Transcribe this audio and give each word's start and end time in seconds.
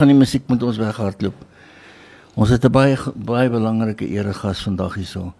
Van 0.00 0.08
die 0.08 0.16
musiek 0.16 0.46
moet 0.48 0.62
ons 0.64 0.78
weghardloop. 0.80 1.36
Ons 2.40 2.48
het 2.48 2.64
'n 2.64 2.72
baie 2.72 2.96
baie 3.14 3.50
belangrike 3.50 4.06
eregas 4.08 4.62
vandag 4.62 4.94
hierso. 4.94 5.34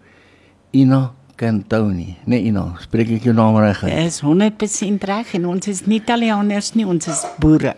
Ina 0.71 1.13
Cantoni. 1.35 2.17
Nee 2.25 2.43
Ina, 2.43 2.75
spreek 2.79 3.09
ek 3.09 3.23
jou 3.23 3.33
naam 3.33 3.57
reg? 3.57 3.79
Dit 3.79 4.05
is 4.05 4.21
100% 4.21 5.03
reg 5.03 5.33
en 5.33 5.45
ons 5.45 5.67
is 5.67 5.85
nie 5.85 5.99
Italianers 5.99 6.73
nie, 6.73 6.85
ons 6.85 7.07
is 7.07 7.25
boere. 7.39 7.75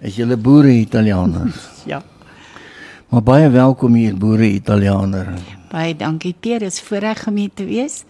Is 0.00 0.14
julle 0.14 0.36
boere 0.36 0.70
Italianers? 0.70 1.68
ja. 1.92 2.02
Maar 3.08 3.22
baie 3.22 3.48
welkom 3.48 3.94
hier 3.94 4.16
boere 4.16 4.46
Italianer. 4.46 5.34
Baie 5.70 5.96
dankie 5.96 6.34
Pierre, 6.40 6.64
dis 6.64 6.80
voorreg 6.80 7.26
om 7.26 7.36
hier 7.36 7.50
te 7.54 7.64
wees. 7.64 8.04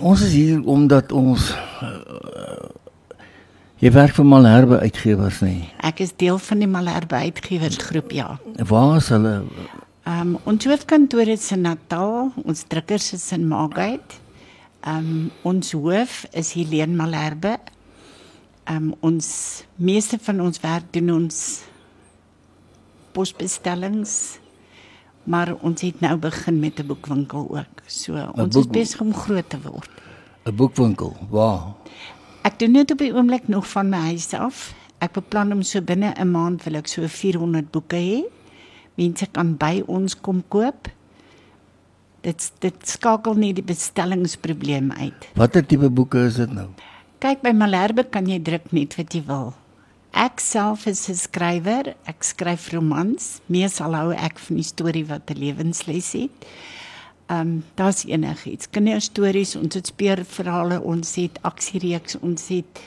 Ons 0.00 0.22
is 0.22 0.32
hier 0.32 0.62
omdat 0.64 1.12
ons 1.12 1.50
uh, 1.82 2.27
Jy 3.78 3.92
werk 3.94 4.16
vir 4.16 4.26
Malherbe 4.26 4.80
Uitgewers 4.82 5.36
nie. 5.38 5.68
Ek 5.86 6.00
is 6.02 6.10
deel 6.18 6.40
van 6.42 6.58
die 6.64 6.66
Malherbe 6.66 7.14
Uitgewersgroep, 7.28 8.10
ja. 8.10 8.32
Waar 8.66 8.96
is 8.98 9.10
hulle? 9.14 9.34
Ehm 10.02 10.32
um, 10.32 10.32
ons 10.50 10.66
hoofkantoor 10.66 11.30
is 11.30 11.44
in 11.54 11.62
Natal, 11.62 12.32
ons 12.42 12.64
drukkers 12.66 13.12
is 13.14 13.28
in 13.36 13.46
Margate. 13.46 14.18
Ehm 14.82 15.12
um, 15.12 15.20
ons 15.46 15.70
hoof 15.78 16.24
is 16.34 16.50
Helene 16.58 16.98
Malherbe. 16.98 17.54
Ehm 18.66 18.88
um, 18.88 18.90
ons 19.12 19.30
meeste 19.76 20.18
van 20.26 20.42
ons 20.48 20.58
werk 20.66 20.90
doen 20.98 21.14
ons 21.14 21.38
posbestellings. 23.14 24.40
Maar 25.22 25.54
ons 25.62 25.86
het 25.86 26.02
nou 26.02 26.16
begin 26.18 26.58
met 26.58 26.82
'n 26.82 26.86
boekwinkel 26.90 27.46
ook. 27.46 27.86
So 27.86 28.18
ons 28.34 28.54
boek, 28.54 28.64
is 28.64 28.70
besig 28.80 29.00
om 29.06 29.14
groot 29.14 29.48
te 29.48 29.62
word. 29.62 29.90
'n 30.50 30.54
Boekwinkel. 30.54 31.14
Waar? 31.30 31.78
Ek 32.48 32.56
doen 32.56 32.78
dit 32.78 32.92
op 32.94 33.02
die 33.02 33.10
oomblik 33.12 33.48
nog 33.52 33.66
van 33.68 33.90
my 33.92 33.98
huis 34.14 34.30
af. 34.32 34.70
Ek 35.04 35.12
beplan 35.18 35.52
om 35.52 35.60
so 35.62 35.82
binne 35.84 36.14
'n 36.16 36.30
maand 36.32 36.62
wil 36.64 36.78
ek 36.80 36.88
so 36.88 37.04
400 37.04 37.70
boeke 37.70 38.00
hê. 38.00 38.20
Mense 38.96 39.26
kan 39.32 39.56
by 39.56 39.82
ons 39.86 40.16
kom 40.16 40.40
koop. 40.48 40.88
Dit 42.22 42.52
dit 42.60 42.88
skakel 42.88 43.34
nie 43.34 43.52
die 43.52 43.62
bestellingsprobleem 43.62 44.92
uit. 44.92 45.28
Watter 45.34 45.66
tipe 45.66 45.90
boeke 45.90 46.24
is 46.26 46.34
dit 46.40 46.52
nou? 46.52 46.68
Kyk 47.20 47.42
by 47.42 47.52
Malherbe 47.52 48.08
kan 48.10 48.26
jy 48.26 48.38
druk 48.38 48.72
net 48.72 48.96
wat 48.96 49.12
jy 49.12 49.22
wil. 49.26 49.52
Ek 50.12 50.40
self 50.40 50.86
is 50.86 51.08
'n 51.10 51.14
skrywer. 51.14 51.94
Ek 52.06 52.24
skryf 52.24 52.72
romans. 52.72 53.40
Meesal 53.46 53.94
hou 53.94 54.12
ek 54.12 54.38
van 54.38 54.56
die 54.56 54.64
storie 54.64 55.04
wat 55.04 55.30
'n 55.30 55.38
lewensles 55.38 56.12
het. 56.12 56.46
Ehm 57.28 57.40
um, 57.40 57.64
daar's 57.76 58.06
enigiets. 58.08 58.70
Kinderstories, 58.72 59.56
ons 59.56 59.74
het 59.76 59.86
speurverhale, 59.86 60.80
ons 60.80 61.10
het 61.20 61.36
aksiereeks, 61.44 62.16
ons 62.24 62.48
het 62.48 62.80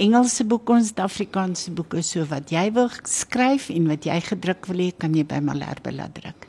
Engelse 0.00 0.46
boeke, 0.48 0.72
ons 0.72 0.88
het 0.88 1.02
Afrikaanse 1.04 1.70
boeke, 1.76 2.00
so 2.00 2.24
wat 2.30 2.48
jy 2.50 2.70
wil 2.72 2.88
skryf 3.04 3.68
en 3.68 3.90
wat 3.92 4.08
jy 4.08 4.16
gedruk 4.24 4.64
wil 4.70 4.80
hê, 4.80 4.88
kan 4.96 5.12
jy 5.12 5.26
by 5.28 5.42
Malherbe 5.44 5.92
laat 5.92 6.16
druk. 6.16 6.48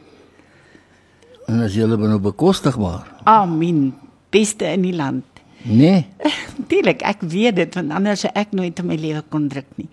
En 1.52 1.60
as 1.66 1.76
jy 1.76 1.84
hulle 1.84 2.00
nou 2.00 2.22
bekostigbaar. 2.24 3.12
Amen. 3.28 3.90
Beste 4.32 4.72
in 4.72 4.88
die 4.88 4.96
land. 4.96 5.44
Nee. 5.68 6.06
Natuurlik, 6.62 7.04
ek 7.04 7.28
weet 7.28 7.60
dit 7.60 7.76
want 7.76 7.92
anders 7.92 8.24
sou 8.24 8.32
ek 8.40 8.56
nooit 8.56 8.80
in 8.80 8.88
my 8.88 8.96
lewe 9.00 9.24
kon 9.28 9.52
druk 9.52 9.68
nie. 9.76 9.90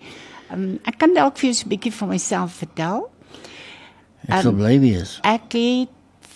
Ehm 0.47 0.69
um, 0.69 0.75
ek 0.87 1.03
kan 1.03 1.11
dalk 1.15 1.35
vir 1.39 1.51
jou 1.51 1.57
so 1.59 1.67
'n 1.67 1.75
bietjie 1.75 1.97
van 1.99 2.15
myself 2.15 2.61
vertel. 2.63 3.09
Ek 4.27 4.47
sou 4.47 4.55
bly 4.55 4.79
wees. 4.79 5.19
Ek 5.27 5.51
het 5.51 5.91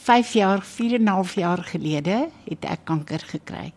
5 0.06 0.34
jaar, 0.34 0.62
4 0.62 0.94
en 0.94 1.04
'n 1.04 1.08
half 1.08 1.34
jaar 1.36 1.64
gelede 1.64 2.30
het 2.44 2.66
ek 2.66 2.80
kanker 2.84 3.20
gekry. 3.20 3.74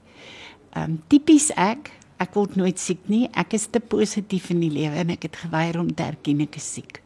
Ehm 0.76 0.90
um, 0.90 1.02
tipies 1.06 1.50
ek, 1.56 1.90
ek 2.16 2.34
word 2.34 2.56
nooit 2.56 2.78
siek 2.78 3.00
nie. 3.06 3.28
Ek 3.32 3.52
is 3.52 3.66
te 3.70 3.80
positief 3.80 4.50
in 4.50 4.60
die 4.60 4.70
lewe 4.70 4.94
en 4.94 5.10
ek 5.10 5.22
het 5.22 5.36
geweier 5.36 5.78
om 5.80 5.94
te 5.94 6.02
erken 6.02 6.40
ek 6.40 6.56
is 6.56 6.72
siek. 6.72 7.00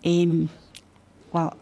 En 0.00 0.48
wel 1.32 1.52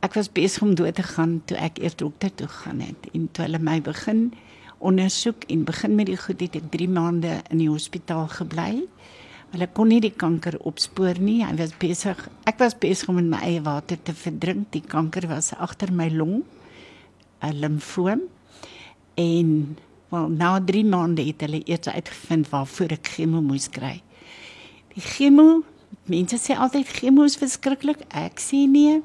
ek 0.00 0.14
was 0.14 0.28
besig 0.32 0.62
om 0.62 0.74
dood 0.74 0.94
te 0.94 1.02
gaan 1.02 1.40
toe 1.44 1.56
ek 1.56 1.78
eers 1.78 1.96
dokter 1.96 2.34
toe 2.34 2.48
gaan 2.48 2.80
het 2.80 3.08
en 3.14 3.28
toe 3.32 3.44
hulle 3.44 3.58
my 3.58 3.80
begin 3.80 4.32
ondersoek 4.78 5.48
en 5.48 5.64
begin 5.64 5.94
met 5.94 6.06
die 6.06 6.20
goed 6.20 6.40
het 6.40 6.56
ek 6.56 6.70
3 6.70 6.88
maande 6.88 7.40
in 7.50 7.58
die 7.58 7.70
hospitaal 7.72 8.28
gebly. 8.28 8.84
Hulle 9.54 9.68
kon 9.70 9.86
nie 9.92 10.00
die 10.02 10.10
kanker 10.10 10.56
opspoor 10.66 11.20
nie. 11.22 11.38
Hy 11.46 11.52
was 11.60 11.74
besig. 11.78 12.18
Ek 12.50 12.58
was 12.58 12.74
besig 12.82 13.10
om 13.12 13.20
my 13.30 13.38
eie 13.46 13.60
water 13.62 13.98
te 14.02 14.14
verdrink. 14.16 14.72
Die 14.74 14.82
kanker 14.82 15.28
was 15.30 15.52
agter 15.54 15.92
my 15.94 16.08
long, 16.10 16.42
'n 17.42 17.54
limfoom. 17.54 18.22
En 19.14 19.78
wel 20.10 20.28
na 20.28 20.58
3 20.60 20.84
maande 20.84 21.22
het 21.22 21.40
hulle 21.40 21.62
eers 21.64 21.88
uitgevind 21.88 22.50
waarvoor 22.50 22.92
ek 22.98 23.06
chemo 23.14 23.40
moes 23.40 23.68
kry. 23.70 24.02
Die 24.94 25.02
chemo, 25.02 25.62
mense 26.06 26.36
sê 26.36 26.58
altyd 26.58 26.88
chemo 26.88 27.22
is 27.22 27.36
verskriklik. 27.36 28.02
Ek 28.10 28.40
sê 28.40 28.66
nee. 28.66 29.02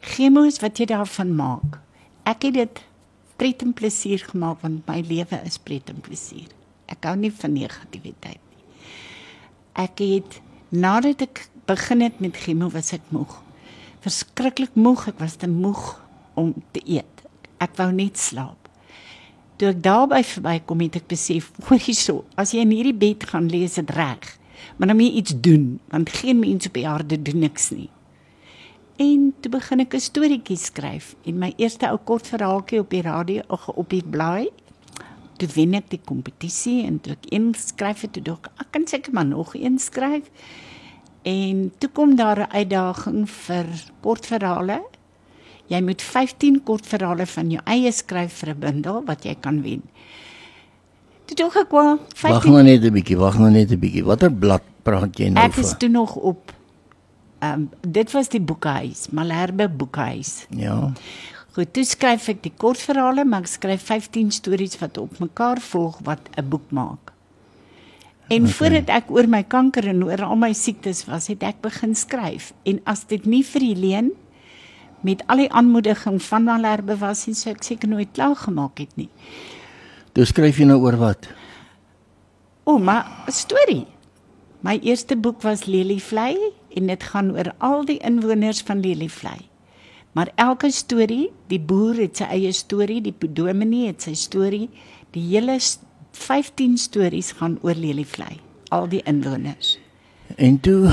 Chemo 0.00 0.42
is 0.44 0.60
wat 0.60 0.78
jy 0.78 0.86
daarvan 0.86 1.34
maak. 1.34 1.80
Ek 2.24 2.42
het 2.42 2.54
dit 2.54 2.82
pret 3.36 3.62
en 3.62 3.72
plesier 3.72 4.22
gemaak 4.30 4.62
want 4.62 4.86
my 4.86 5.00
lewe 5.00 5.42
is 5.44 5.58
pret 5.58 5.90
en 5.90 6.00
plesier. 6.00 6.48
Ek 6.86 7.02
hou 7.04 7.16
nie 7.16 7.32
van 7.32 7.52
negativiteit 7.52 8.41
ek 9.78 10.02
het 10.04 10.40
nadat 10.68 11.22
ek 11.22 11.46
begin 11.68 12.00
het 12.00 12.20
met 12.20 12.36
chemo 12.36 12.68
was 12.72 12.92
ek 12.92 13.04
moeg. 13.14 13.38
Verskriklik 14.02 14.74
moeg, 14.74 15.06
ek 15.12 15.20
was 15.22 15.36
te 15.38 15.48
moeg 15.48 16.00
om 16.34 16.52
te 16.74 16.82
eet. 16.84 17.24
Ek 17.62 17.76
wou 17.78 17.90
net 17.94 18.18
slaap. 18.18 18.68
Toe 19.56 19.70
ek 19.70 19.82
daarby 19.84 20.22
verbykom 20.26 20.82
het 20.82 21.00
ek 21.02 21.08
besef, 21.12 21.52
hoorie 21.68 21.96
so, 21.96 22.24
as 22.36 22.54
jy 22.54 22.64
in 22.66 22.74
hierdie 22.74 22.96
bed 22.96 23.28
gaan 23.30 23.50
lê 23.52 23.62
is 23.68 23.78
dit 23.78 23.90
reg. 23.94 24.38
Maar 24.76 24.92
dan 24.92 24.98
moet 24.98 25.10
jy 25.10 25.18
iets 25.20 25.34
doen, 25.44 25.66
want 25.90 26.14
geen 26.14 26.40
mens 26.40 26.66
op 26.66 26.78
die 26.78 26.88
aarde 26.88 27.18
doen 27.22 27.42
niks 27.44 27.70
nie. 27.74 27.90
En 29.02 29.32
toe 29.40 29.50
begin 29.50 29.80
ek 29.80 29.94
'n 29.94 30.00
storieetjie 30.00 30.56
skryf 30.56 31.14
en 31.24 31.38
my 31.38 31.52
eerste 31.56 31.88
ou 31.88 31.98
kort 31.98 32.26
verhaaltjie 32.26 32.80
op 32.80 32.90
die 32.90 33.02
radio 33.02 33.42
op 33.48 33.88
die 33.90 34.04
blaai 34.04 34.50
toe 35.42 35.50
wen 35.56 35.74
ek 35.78 35.90
die 35.90 36.00
kompetisie 36.06 36.82
en 36.86 37.00
toe 37.02 37.16
ek 37.16 37.28
inskryf 37.34 38.04
het 38.06 38.14
toe 38.14 38.22
dink 38.30 38.48
ek 38.62 38.70
kan 38.74 38.86
seker 38.86 39.14
maar 39.16 39.26
nog 39.26 39.56
een 39.58 39.78
skryf. 39.82 40.30
En 41.26 41.70
toe 41.78 41.90
kom 41.90 42.16
daar 42.16 42.46
'n 42.46 42.52
uitdaging 42.52 43.30
vir 43.30 43.66
kortverhale. 44.00 44.82
Jy 45.66 45.80
moet 45.80 46.02
15 46.02 46.62
kortverhale 46.62 47.26
van 47.26 47.50
jou 47.50 47.62
eie 47.64 47.92
skryf 47.92 48.32
vir 48.32 48.54
'n 48.54 48.58
bundel 48.58 49.02
wat 49.04 49.24
jy 49.24 49.34
kan 49.40 49.62
wen. 49.62 49.82
Toe 51.26 51.36
dink 51.36 51.54
ek 51.56 51.70
wel 51.70 51.98
15 52.14 52.30
Wag 52.30 52.44
nou 52.44 52.62
net 52.62 52.84
'n 52.84 52.92
bietjie, 52.92 53.16
wag 53.16 53.38
nou 53.38 53.50
net 53.50 53.70
'n 53.70 53.78
bietjie. 53.78 54.04
Watter 54.04 54.32
blad 54.32 54.62
praat 54.82 55.18
jy 55.18 55.28
nou 55.28 55.40
van? 55.40 55.50
Ek 55.50 55.56
is 55.56 55.74
toe 55.78 55.88
nog 55.88 56.16
op 56.16 56.52
ehm 57.38 57.52
um, 57.52 57.70
dit 57.80 58.10
was 58.12 58.28
die 58.28 58.40
boekhuis, 58.40 59.08
Malherbe 59.10 59.68
boekhuis. 59.68 60.46
Ja. 60.48 60.92
Goed, 61.52 61.68
toe 61.76 61.84
skryf 61.84 62.30
ek 62.32 62.38
die 62.46 62.54
kortverhale, 62.56 63.26
maar 63.28 63.44
ek 63.44 63.50
skryf 63.52 63.82
15 63.90 64.30
stories 64.32 64.78
wat 64.80 64.96
op 64.96 65.18
mekaar 65.20 65.60
volg 65.60 65.98
wat 66.06 66.30
'n 66.40 66.48
boek 66.48 66.70
maak. 66.72 67.12
En 68.32 68.46
okay. 68.48 68.54
voordat 68.56 68.88
ek 68.88 69.10
oor 69.10 69.28
my 69.28 69.42
kanker 69.42 69.88
en 69.88 70.04
oor 70.04 70.22
al 70.24 70.36
my 70.36 70.52
siektes 70.52 71.04
was, 71.04 71.28
het 71.28 71.42
ek 71.42 71.60
begin 71.60 71.94
skryf. 71.94 72.52
En 72.64 72.80
as 72.84 73.04
dit 73.04 73.26
nie 73.26 73.42
vir 73.44 73.60
Helene 73.60 74.10
met 75.02 75.22
al 75.26 75.36
die 75.36 75.52
aanmoediging 75.52 76.22
van 76.22 76.44
Malherbe 76.44 76.96
was 76.96 77.26
nie, 77.26 77.34
sou 77.34 77.52
ek 77.52 77.62
seker 77.62 77.88
nooit 77.88 78.12
klaar 78.12 78.36
gemaak 78.36 78.78
het 78.78 78.96
nie. 78.96 79.10
Toe 80.14 80.24
skryf 80.24 80.56
jy 80.56 80.64
nou 80.64 80.80
oor 80.80 80.96
wat? 80.96 81.28
O, 82.64 82.78
maar 82.78 83.04
'n 83.28 83.32
storie. 83.32 83.86
My 84.60 84.78
eerste 84.82 85.16
boek 85.16 85.42
was 85.42 85.66
Lelievlei 85.66 86.38
en 86.76 86.86
dit 86.86 87.02
gaan 87.02 87.30
oor 87.36 87.52
al 87.58 87.84
die 87.84 87.98
inwoners 87.98 88.62
van 88.62 88.80
Lelievlei. 88.80 89.51
Maar 90.12 90.30
elke 90.34 90.70
storie, 90.70 91.30
die 91.48 91.60
boer 91.60 91.96
het 91.96 92.20
sy 92.20 92.24
eie 92.24 92.52
storie, 92.52 93.00
die 93.00 93.14
dominee 93.32 93.86
het 93.86 94.04
sy 94.04 94.12
storie. 94.14 94.68
Die 95.16 95.24
hele 95.30 95.56
15 96.12 96.76
stories 96.76 97.32
gaan 97.38 97.58
oor 97.64 97.74
Lelievlei, 97.74 98.36
al 98.68 98.88
die 98.92 99.00
inwoners. 99.08 99.78
En 100.36 100.60
toe 100.60 100.88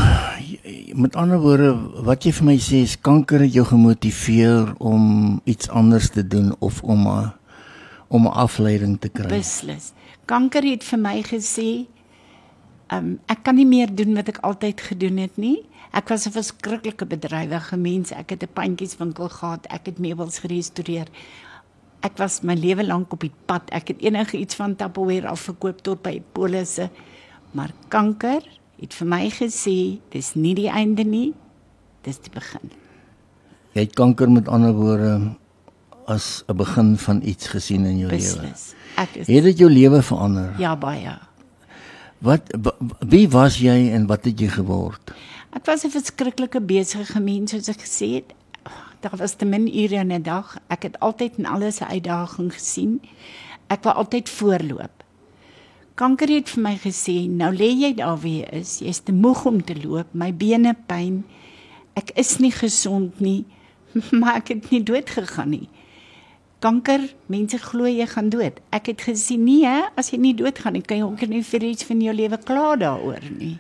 met 0.94 1.16
ander 1.16 1.40
woorde, 1.40 1.74
wat 2.04 2.24
jy 2.28 2.34
vir 2.36 2.48
my 2.48 2.56
sê 2.64 2.82
is 2.88 2.96
kanker 3.00 3.44
het 3.44 3.54
jou 3.56 3.66
gemotiveer 3.68 4.74
om 4.84 5.40
iets 5.48 5.70
anders 5.70 6.10
te 6.16 6.26
doen 6.28 6.56
of 6.60 6.82
om 6.84 7.08
'n 7.08 7.32
om 8.10 8.26
'n 8.28 8.34
afleiding 8.34 9.00
te 9.00 9.10
kry. 9.10 9.28
Beslis. 9.28 9.94
Kanker 10.26 10.64
het 10.64 10.84
vir 10.84 11.00
my 11.00 11.22
gesê, 11.24 11.86
um, 12.92 13.20
ek 13.28 13.44
kan 13.44 13.56
nie 13.56 13.66
meer 13.66 13.96
doen 13.96 14.14
wat 14.16 14.28
ek 14.28 14.38
altyd 14.38 14.82
gedoen 14.82 15.18
het 15.18 15.38
nie. 15.38 15.66
Ek 15.92 16.10
was 16.10 16.26
'n 16.28 16.32
verskriklike 16.32 17.06
bedrywige 17.06 17.78
mens. 17.78 18.12
Ek 18.12 18.30
het 18.30 18.44
'n 18.44 18.54
pandjieswinkel 18.54 19.30
gehad. 19.30 19.66
Ek 19.70 19.86
het 19.86 20.00
meubels 20.00 20.40
gerestoreer. 20.40 21.08
Ek 22.02 22.18
was 22.18 22.42
my 22.42 22.54
lewe 22.54 22.86
lank 22.86 23.14
op 23.14 23.20
die 23.20 23.34
pad. 23.46 23.62
Ek 23.72 23.88
het 23.88 24.02
enige 24.02 24.38
iets 24.38 24.56
van 24.56 24.76
Tupperware 24.76 25.28
afgekoop 25.28 25.82
tot 25.82 26.02
by 26.02 26.22
polisse. 26.32 26.90
Maar 27.52 27.72
kanker 27.88 28.42
het 28.80 28.94
vir 28.94 29.08
my 29.08 29.30
gesê, 29.30 30.00
dis 30.10 30.36
nie 30.36 30.56
die 30.56 30.70
einde 30.70 31.04
nie. 31.04 31.34
Dis 32.02 32.20
die 32.20 32.32
begin. 32.32 32.72
Jy 33.74 33.82
het 33.82 33.96
kanker 33.96 34.32
met 34.32 34.48
ander 34.48 34.74
woorde 34.74 35.36
as 36.08 36.44
'n 36.48 36.56
begin 36.56 36.98
van 36.98 37.22
iets 37.24 37.48
gesien 37.48 37.86
in 37.86 37.98
jou 37.98 38.10
lewe. 38.10 38.54
Ek 38.98 39.16
is 39.16 39.28
Het 39.28 39.44
dit 39.44 39.58
jou 39.58 39.70
lewe 39.70 40.02
verander? 40.02 40.56
Ja, 40.58 40.76
baie. 40.76 41.18
Wat 42.20 42.42
wie 43.00 43.30
was 43.30 43.58
jy 43.58 43.92
en 43.92 44.08
wat 44.08 44.26
het 44.26 44.40
jy 44.40 44.48
geword? 44.48 45.14
Ek 45.50 45.66
was 45.66 45.84
'n 45.84 45.90
verskriklike 45.90 46.62
besige 46.62 47.20
mens 47.20 47.52
soos 47.52 47.70
ek 47.70 47.82
gesê 47.82 48.08
het. 48.22 48.34
Daar 49.02 49.18
was 49.18 49.34
te 49.36 49.46
min 49.46 49.68
ure 49.68 49.96
in 49.96 50.12
'n 50.12 50.22
dag. 50.22 50.58
Ek 50.68 50.84
het 50.84 51.00
altyd 51.00 51.38
in 51.38 51.46
alles 51.46 51.80
'n 51.80 51.90
uitdaging 51.90 52.54
gesien. 52.54 53.02
Ek 53.68 53.84
wou 53.84 53.96
altyd 53.96 54.30
voorloop. 54.30 55.04
Kanker 55.96 56.30
het 56.30 56.50
vir 56.50 56.62
my 56.62 56.78
gesê, 56.78 57.28
"Nou 57.28 57.56
lê 57.56 57.70
jy 57.82 57.94
daar 57.94 58.20
jy 58.24 58.48
is. 58.52 58.80
Jy's 58.80 59.00
te 59.00 59.12
moeg 59.12 59.46
om 59.46 59.64
te 59.64 59.76
loop. 59.82 60.08
My 60.14 60.34
bene 60.34 60.76
pyn. 60.86 61.26
Ek 61.94 62.12
is 62.16 62.38
nie 62.38 62.52
gesond 62.52 63.20
nie, 63.20 63.46
maar 64.20 64.36
ek 64.36 64.48
het 64.48 64.70
nie 64.70 64.84
dood 64.84 65.10
gegaan 65.10 65.50
nie." 65.50 65.70
Kanker, 66.60 67.16
mense 67.26 67.58
glo 67.58 67.86
jy 67.86 68.06
gaan 68.08 68.30
dood. 68.30 68.60
Ek 68.70 68.86
het 68.86 69.02
gesien 69.02 69.44
nee, 69.44 69.84
as 69.96 70.10
jy 70.12 70.18
nie 70.18 70.36
dood 70.36 70.60
gaan 70.60 70.74
nie, 70.74 70.82
kan 70.82 70.98
jy 70.98 71.04
ook 71.04 71.28
nie 71.28 71.44
vir 71.44 71.64
iets 71.64 71.84
van 71.84 72.02
jou 72.02 72.14
lewe 72.14 72.38
kla 72.38 72.76
daaroor 72.76 73.32
nie. 73.38 73.60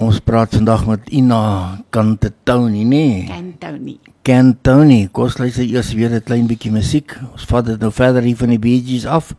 Ons 0.00 0.22
praat 0.24 0.54
vandag 0.56 0.86
met 0.88 1.10
Ina 1.12 1.84
Cantoni, 1.92 2.84
nê? 2.88 3.26
Cantoni. 3.28 3.98
Cantoni, 4.24 5.00
kos 5.12 5.36
lei 5.36 5.50
sy 5.52 5.66
eers 5.68 5.92
weer 5.92 6.14
'n 6.14 6.24
klein 6.24 6.46
bietjie 6.46 6.72
musiek. 6.72 7.12
Ons 7.32 7.44
vat 7.44 7.64
dit 7.64 7.78
nou 7.78 7.92
verder 7.92 8.22
hier 8.22 8.36
van 8.36 8.48
die 8.48 8.58
Bee 8.58 8.80
Gees 8.80 9.04
af. 9.04 9.34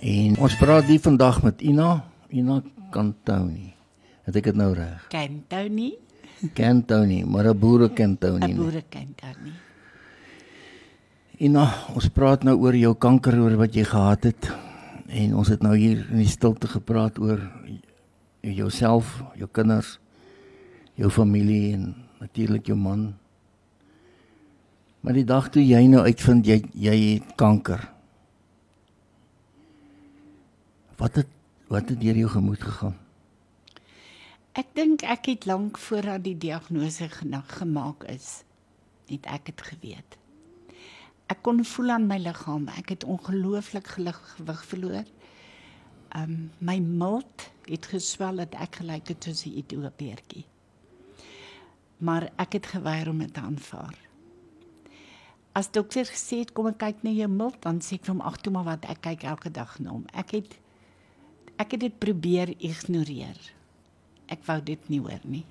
En 0.00 0.36
ons 0.38 0.56
praat 0.56 0.84
hier 0.84 1.00
vandag 1.00 1.42
met 1.42 1.60
Ina, 1.62 2.04
Ina 2.30 2.62
Cantoni. 2.90 3.74
Het 4.24 4.36
ek 4.36 4.44
dit 4.44 4.56
nou 4.56 4.72
reg? 4.74 5.06
Cantoni. 5.08 5.94
Cantoni, 6.54 7.24
maar 7.24 7.46
'n 7.48 7.58
boere 7.58 7.92
Cantoni. 7.92 8.52
'n 8.52 8.56
Boere 8.56 8.84
Cantoni. 8.88 9.52
Ina, 11.38 11.74
ons 11.94 12.08
praat 12.08 12.44
nou 12.44 12.56
oor 12.56 12.74
jou 12.76 12.94
kanker 12.94 13.38
oor 13.38 13.56
wat 13.56 13.74
jy 13.74 13.84
gehad 13.84 14.24
het. 14.24 14.52
En 15.08 15.34
ons 15.34 15.48
het 15.48 15.62
nou 15.62 15.76
hier 15.76 16.06
in 16.10 16.18
die 16.18 16.28
stilte 16.28 16.66
gepraat 16.68 17.18
oor 17.18 17.40
jouself, 18.52 19.22
jou 19.34 19.48
kinders, 19.52 19.96
jou 20.94 21.10
familie 21.10 21.74
en 21.74 21.94
natuurlik 22.20 22.66
jou 22.66 22.78
man. 22.78 23.14
Maar 25.00 25.18
die 25.20 25.26
dag 25.26 25.48
toe 25.54 25.62
jy 25.62 25.84
nou 25.90 26.02
uitvind 26.06 26.46
jy 26.46 26.60
jy 26.74 26.96
het 27.16 27.34
kanker. 27.38 27.82
Wat 30.96 31.20
het 31.20 31.32
wat 31.66 31.90
het 31.90 32.00
deur 32.00 32.16
jou 32.16 32.28
gemoed 32.30 32.62
gegaan? 32.62 32.94
Ek 34.56 34.70
dink 34.72 35.02
ek 35.02 35.26
het 35.28 35.46
lank 35.50 35.78
voordat 35.82 36.22
die 36.24 36.36
diagnose 36.38 37.10
gemaak 37.10 38.06
is, 38.08 38.44
het 39.10 39.26
ek 39.28 39.50
dit 39.50 39.64
geweet. 39.66 40.16
Ek 41.28 41.42
kon 41.42 41.60
voel 41.66 41.90
aan 41.96 42.06
my 42.06 42.16
liggaam, 42.22 42.68
ek 42.78 42.94
het 42.94 43.04
ongelooflik 43.04 43.90
gewig 43.98 44.62
verloor. 44.70 45.04
Um 46.16 46.50
my 46.58 46.78
milt 46.80 47.50
het 47.68 47.86
geswel 47.92 48.40
dat 48.40 48.54
ek 48.56 48.80
gelyk 48.80 49.08
het 49.12 49.24
soos 49.24 49.44
'n 49.44 49.58
idiootjie. 49.60 50.44
Maar 51.98 52.30
ek 52.36 52.52
het 52.52 52.66
geweier 52.66 53.08
om 53.08 53.18
dit 53.18 53.34
te 53.34 53.40
aanvaar. 53.40 53.96
As 55.52 55.70
dokter 55.70 56.04
gesê 56.04 56.38
het 56.38 56.52
kom 56.52 56.66
ek 56.66 56.78
kyk 56.78 57.02
na 57.02 57.10
jou 57.10 57.28
milt, 57.28 57.62
dan 57.62 57.80
sê 57.80 57.94
ek 57.96 58.04
vir 58.04 58.14
hom 58.14 58.20
ag 58.20 58.36
toe 58.40 58.52
maar 58.52 58.64
wat 58.64 58.84
ek 58.84 59.00
kyk 59.00 59.22
elke 59.24 59.50
dag 59.50 59.78
na 59.78 59.90
hom. 59.90 60.04
Ek 60.12 60.30
het 60.30 60.58
ek 61.56 61.70
het 61.70 61.80
dit 61.80 61.98
probeer 61.98 62.54
ignoreer. 62.58 63.38
Ek 64.28 64.44
wou 64.44 64.60
dit 64.60 64.88
nie 64.88 65.00
hoor 65.00 65.20
nie. 65.24 65.46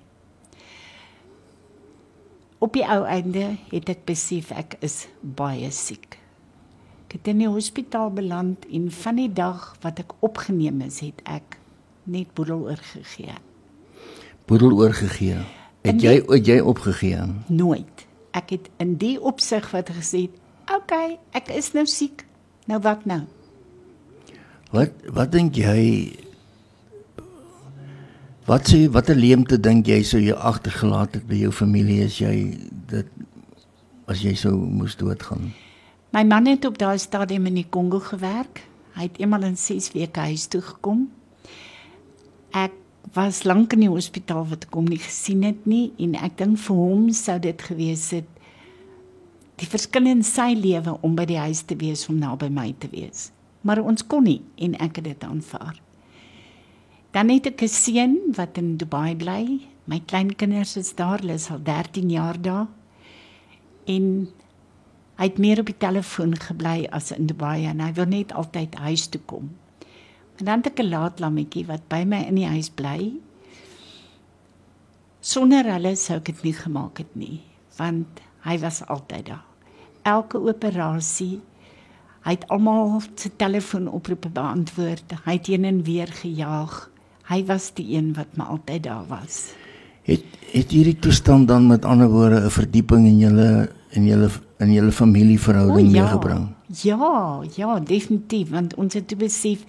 Op 2.58 2.72
die 2.72 2.86
ou 2.86 3.02
einde 3.04 3.56
het 3.72 3.88
ek 3.88 4.04
besef 4.06 4.52
ek 4.52 4.78
is 4.80 5.08
baie 5.20 5.70
siek. 5.70 6.25
Ek 7.06 7.20
het 7.20 7.28
in 7.30 7.38
die 7.38 7.50
hospitaal 7.50 8.10
beland 8.10 8.64
en 8.66 8.88
van 8.90 9.18
die 9.20 9.30
dag 9.30 9.76
wat 9.84 10.00
ek 10.02 10.16
opgeneem 10.26 10.80
is, 10.82 10.98
het 11.06 11.20
ek 11.22 11.60
net 12.10 12.32
boedel 12.34 12.64
oorgegee. 12.66 13.36
Boedel 14.50 14.74
oorgegee. 14.74 15.38
Het 15.86 16.00
die, 16.00 16.08
jy 16.08 16.16
het 16.26 16.50
jy 16.50 16.58
opgegee? 16.66 17.22
Nooit. 17.46 18.06
Ek 18.34 18.50
het 18.56 18.66
in 18.82 18.96
die 18.98 19.14
opsig 19.22 19.70
wat 19.70 19.94
gesê 19.94 20.26
het, 20.26 20.34
"Oké, 20.66 20.74
okay, 20.82 21.18
ek 21.30 21.48
is 21.54 21.72
nou 21.72 21.86
siek. 21.86 22.26
Nou 22.66 22.80
wat 22.82 23.06
nou?" 23.06 23.22
Wat 24.70 24.90
wat 25.06 25.32
dink 25.32 25.54
jy 25.54 26.12
Wat 28.46 28.68
sê 28.68 28.86
watter 28.86 29.16
leemte 29.16 29.58
dink 29.58 29.86
jy 29.86 30.02
sou 30.02 30.20
jy 30.22 30.32
agtergelaat 30.32 31.14
het 31.14 31.24
by 31.26 31.34
jou 31.34 31.50
familie 31.50 32.04
as 32.04 32.20
jy 32.20 32.58
dit 32.86 33.06
as 34.06 34.22
jy 34.22 34.34
sou 34.38 34.54
moes 34.54 34.94
doodgaan? 34.94 35.50
My 36.16 36.22
man 36.24 36.46
het 36.48 36.64
op 36.64 36.78
daai 36.80 36.96
stadium 36.96 37.44
in 37.50 37.58
die 37.58 37.66
Kongo 37.68 37.98
gewerk. 38.00 38.62
Hy 38.96 39.04
het 39.04 39.18
eenmal 39.20 39.42
in 39.44 39.56
6 39.60 39.90
weke 39.92 40.22
huis 40.24 40.46
toe 40.48 40.62
gekom. 40.64 41.02
Ek 42.56 42.72
was 43.12 43.42
lank 43.44 43.74
in 43.76 43.82
die 43.84 43.90
hospitaal 43.92 44.46
wat 44.48 44.64
ek 44.64 44.78
hom 44.78 44.88
nie 44.88 45.00
gesien 45.02 45.42
het 45.44 45.66
nie 45.68 45.90
en 46.00 46.14
ek 46.16 46.38
dink 46.38 46.56
vir 46.62 46.78
hom 46.78 47.02
sou 47.12 47.34
dit 47.44 47.64
gewees 47.68 48.06
het 48.16 48.30
die 49.60 49.68
verskil 49.68 50.08
in 50.08 50.22
sy 50.24 50.54
lewe 50.56 50.94
om 51.04 51.18
by 51.20 51.26
die 51.28 51.36
huis 51.36 51.60
te 51.68 51.76
wees 51.82 52.06
om 52.08 52.16
naby 52.22 52.48
my 52.48 52.70
te 52.80 52.88
wees. 52.94 53.28
Maar 53.60 53.84
ons 53.84 54.00
kon 54.08 54.24
nie 54.24 54.40
en 54.56 54.78
ek 54.80 55.02
het 55.02 55.10
dit 55.10 55.28
aanvaar. 55.28 55.76
Dan 57.12 57.28
het 57.28 57.52
ek 57.52 57.60
'n 57.60 57.68
seun 57.68 58.16
wat 58.40 58.56
in 58.56 58.78
Dubai 58.80 59.12
bly. 59.14 59.60
My 59.84 60.00
kleinkinders 60.00 60.76
is 60.80 60.94
daar, 60.96 61.20
hulle 61.20 61.36
is 61.36 61.50
al 61.50 61.60
13 61.60 62.08
jaar 62.08 62.40
daar. 62.40 62.68
En 63.84 64.28
hy 65.16 65.28
het 65.30 65.38
meer 65.38 65.60
op 65.62 65.70
die 65.70 65.78
telefoon 65.78 66.34
gebly 66.40 66.86
as 66.92 67.12
in 67.14 67.26
Dubai 67.26 67.66
en 67.66 67.80
hy 67.80 67.92
wil 67.96 68.08
net 68.10 68.32
altyd 68.32 68.74
huis 68.74 69.06
toe 69.08 69.20
kom. 69.26 69.50
En 70.36 70.44
dan 70.44 70.62
het 70.62 70.72
ek 70.72 70.80
'n 70.84 70.90
laat 70.90 71.20
lammetjie 71.20 71.66
wat 71.66 71.88
by 71.88 72.04
my 72.04 72.22
in 72.28 72.34
die 72.34 72.46
huis 72.46 72.70
bly. 72.70 73.12
Sonder 75.20 75.64
hulle 75.64 75.96
sou 75.96 76.16
ek 76.16 76.24
dit 76.24 76.42
nie 76.42 76.52
gemaak 76.52 76.98
het 76.98 77.16
nie, 77.16 77.40
want 77.76 78.20
hy 78.44 78.58
was 78.58 78.84
altyd 78.86 79.26
daar. 79.26 79.44
Elke 80.02 80.38
operasie 80.38 81.40
Hy 82.26 82.32
het 82.32 82.48
almal 82.48 83.00
se 83.14 83.30
telefoonoproepe 83.36 84.28
beantwoord. 84.28 85.14
Hy 85.24 85.32
het 85.32 85.46
heen 85.46 85.64
en 85.64 85.82
weer 85.82 86.10
gejaag 86.10 86.90
hy 87.26 87.42
was 87.46 87.72
die 87.74 87.96
een 87.96 88.12
wat 88.14 88.36
my 88.38 88.46
altyd 88.54 88.86
daar 88.86 89.06
was. 89.10 89.52
Het 90.06 90.24
het 90.52 90.70
hierdie 90.70 90.98
toestand 91.02 91.48
dan 91.50 91.66
met 91.66 91.84
ander 91.84 92.08
woorde 92.08 92.40
'n 92.40 92.50
verdieping 92.50 93.06
in 93.06 93.18
julle 93.18 93.70
in 93.90 94.06
julle 94.06 94.30
in 94.62 94.72
julle 94.72 94.92
familieverhouding 94.92 95.90
ja, 95.90 96.02
meegebring? 96.02 96.46
Ja, 96.82 97.42
ja, 97.56 97.78
definitief 97.80 98.50
want 98.50 98.74
ons 98.80 98.96
het 98.96 99.16
besef 99.18 99.66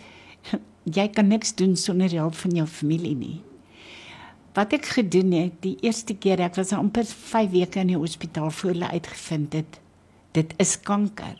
jy 0.97 1.07
kan 1.13 1.27
niks 1.27 1.55
doen 1.59 1.75
sonder 1.75 2.13
hulp 2.15 2.35
van 2.35 2.55
jou 2.61 2.67
familie 2.67 3.15
nie. 3.15 3.35
Wat 4.57 4.73
ek 4.73 4.87
gedoen 4.95 5.35
het, 5.37 5.59
die 5.61 5.75
eerste 5.85 6.15
keer 6.17 6.41
ek 6.41 6.55
was 6.57 6.73
amper 6.73 7.05
5 7.05 7.51
weke 7.53 7.83
in 7.83 7.91
die 7.91 7.99
hospitaal 7.99 8.49
voor 8.49 8.73
hulle 8.73 8.93
uitgevind 8.95 9.59
het 9.59 9.81
dit 10.37 10.53
is 10.61 10.77
kanker. 10.85 11.35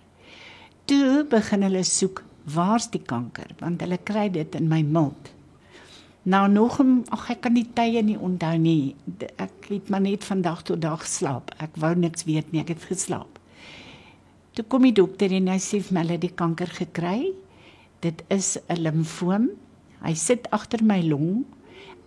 Toe 0.90 1.24
begin 1.30 1.66
hulle 1.66 1.84
soek 1.86 2.24
waar's 2.54 2.90
die 2.94 3.04
kanker 3.04 3.50
want 3.62 3.82
hulle 3.84 4.00
kry 4.04 4.28
dit 4.34 4.56
in 4.60 4.70
my 4.72 4.84
mond. 4.86 5.34
Nou 6.28 6.44
nog 6.52 6.82
ag 7.16 7.30
ek 7.32 7.46
kan 7.46 7.56
die 7.56 7.68
tye 7.76 8.02
nie 8.04 8.18
onthou 8.20 8.58
nie. 8.60 8.96
Ek 9.40 9.70
het 9.70 9.90
maar 9.90 10.04
net 10.04 10.26
van 10.28 10.42
dag 10.44 10.64
tot 10.68 10.82
dag 10.84 11.06
slaap. 11.08 11.54
Ek 11.64 11.78
wou 11.80 11.94
niks 11.96 12.26
weet 12.28 12.52
nie, 12.52 12.62
ek 12.66 12.74
het 12.76 12.88
geslaap. 12.90 13.37
Toe 14.58 14.66
kom 14.66 14.88
die 14.88 14.96
dokter 14.98 15.30
en 15.38 15.52
hy 15.52 15.60
sê 15.62 15.78
vir 15.86 15.94
my 15.94 16.02
hulle 16.02 16.16
het 16.16 16.24
die 16.24 16.34
kanker 16.34 16.72
gekry. 16.74 17.28
Dit 18.02 18.24
is 18.34 18.58
'n 18.58 18.82
limfoom. 18.82 19.52
Hy 20.02 20.14
sit 20.18 20.50
agter 20.50 20.82
my 20.82 20.98
long. 21.06 21.46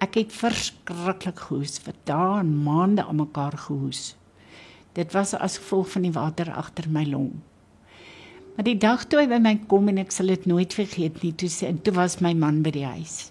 Ek 0.01 0.17
het 0.19 0.33
verskriklik 0.33 1.39
gehoes 1.39 1.79
vir 1.79 1.95
dae 2.05 2.41
en 2.41 2.51
maande 2.65 3.07
aan 3.07 3.23
mekaar 3.23 3.55
gehoes. 3.55 4.17
Dit 4.95 5.15
was 5.15 5.35
as 5.35 5.59
gevolg 5.59 5.91
van 5.91 6.03
die 6.03 6.13
water 6.13 6.51
agter 6.51 6.91
my 6.91 7.05
long. 7.05 7.31
Maar 8.57 8.65
die 8.65 8.79
dag 8.79 9.05
toe 9.05 9.21
hy 9.21 9.27
by 9.29 9.39
my 9.39 9.57
kom 9.69 9.89
en 9.89 9.99
ek 9.99 10.11
sal 10.11 10.27
dit 10.27 10.47
nooit 10.47 10.75
vergeet 10.75 11.23
nie, 11.23 11.33
toe 11.33 11.49
sê 11.49 11.71
toe 11.85 11.95
was 11.95 12.21
my 12.21 12.35
man 12.35 12.63
by 12.63 12.71
die 12.71 12.85
huis. 12.87 13.31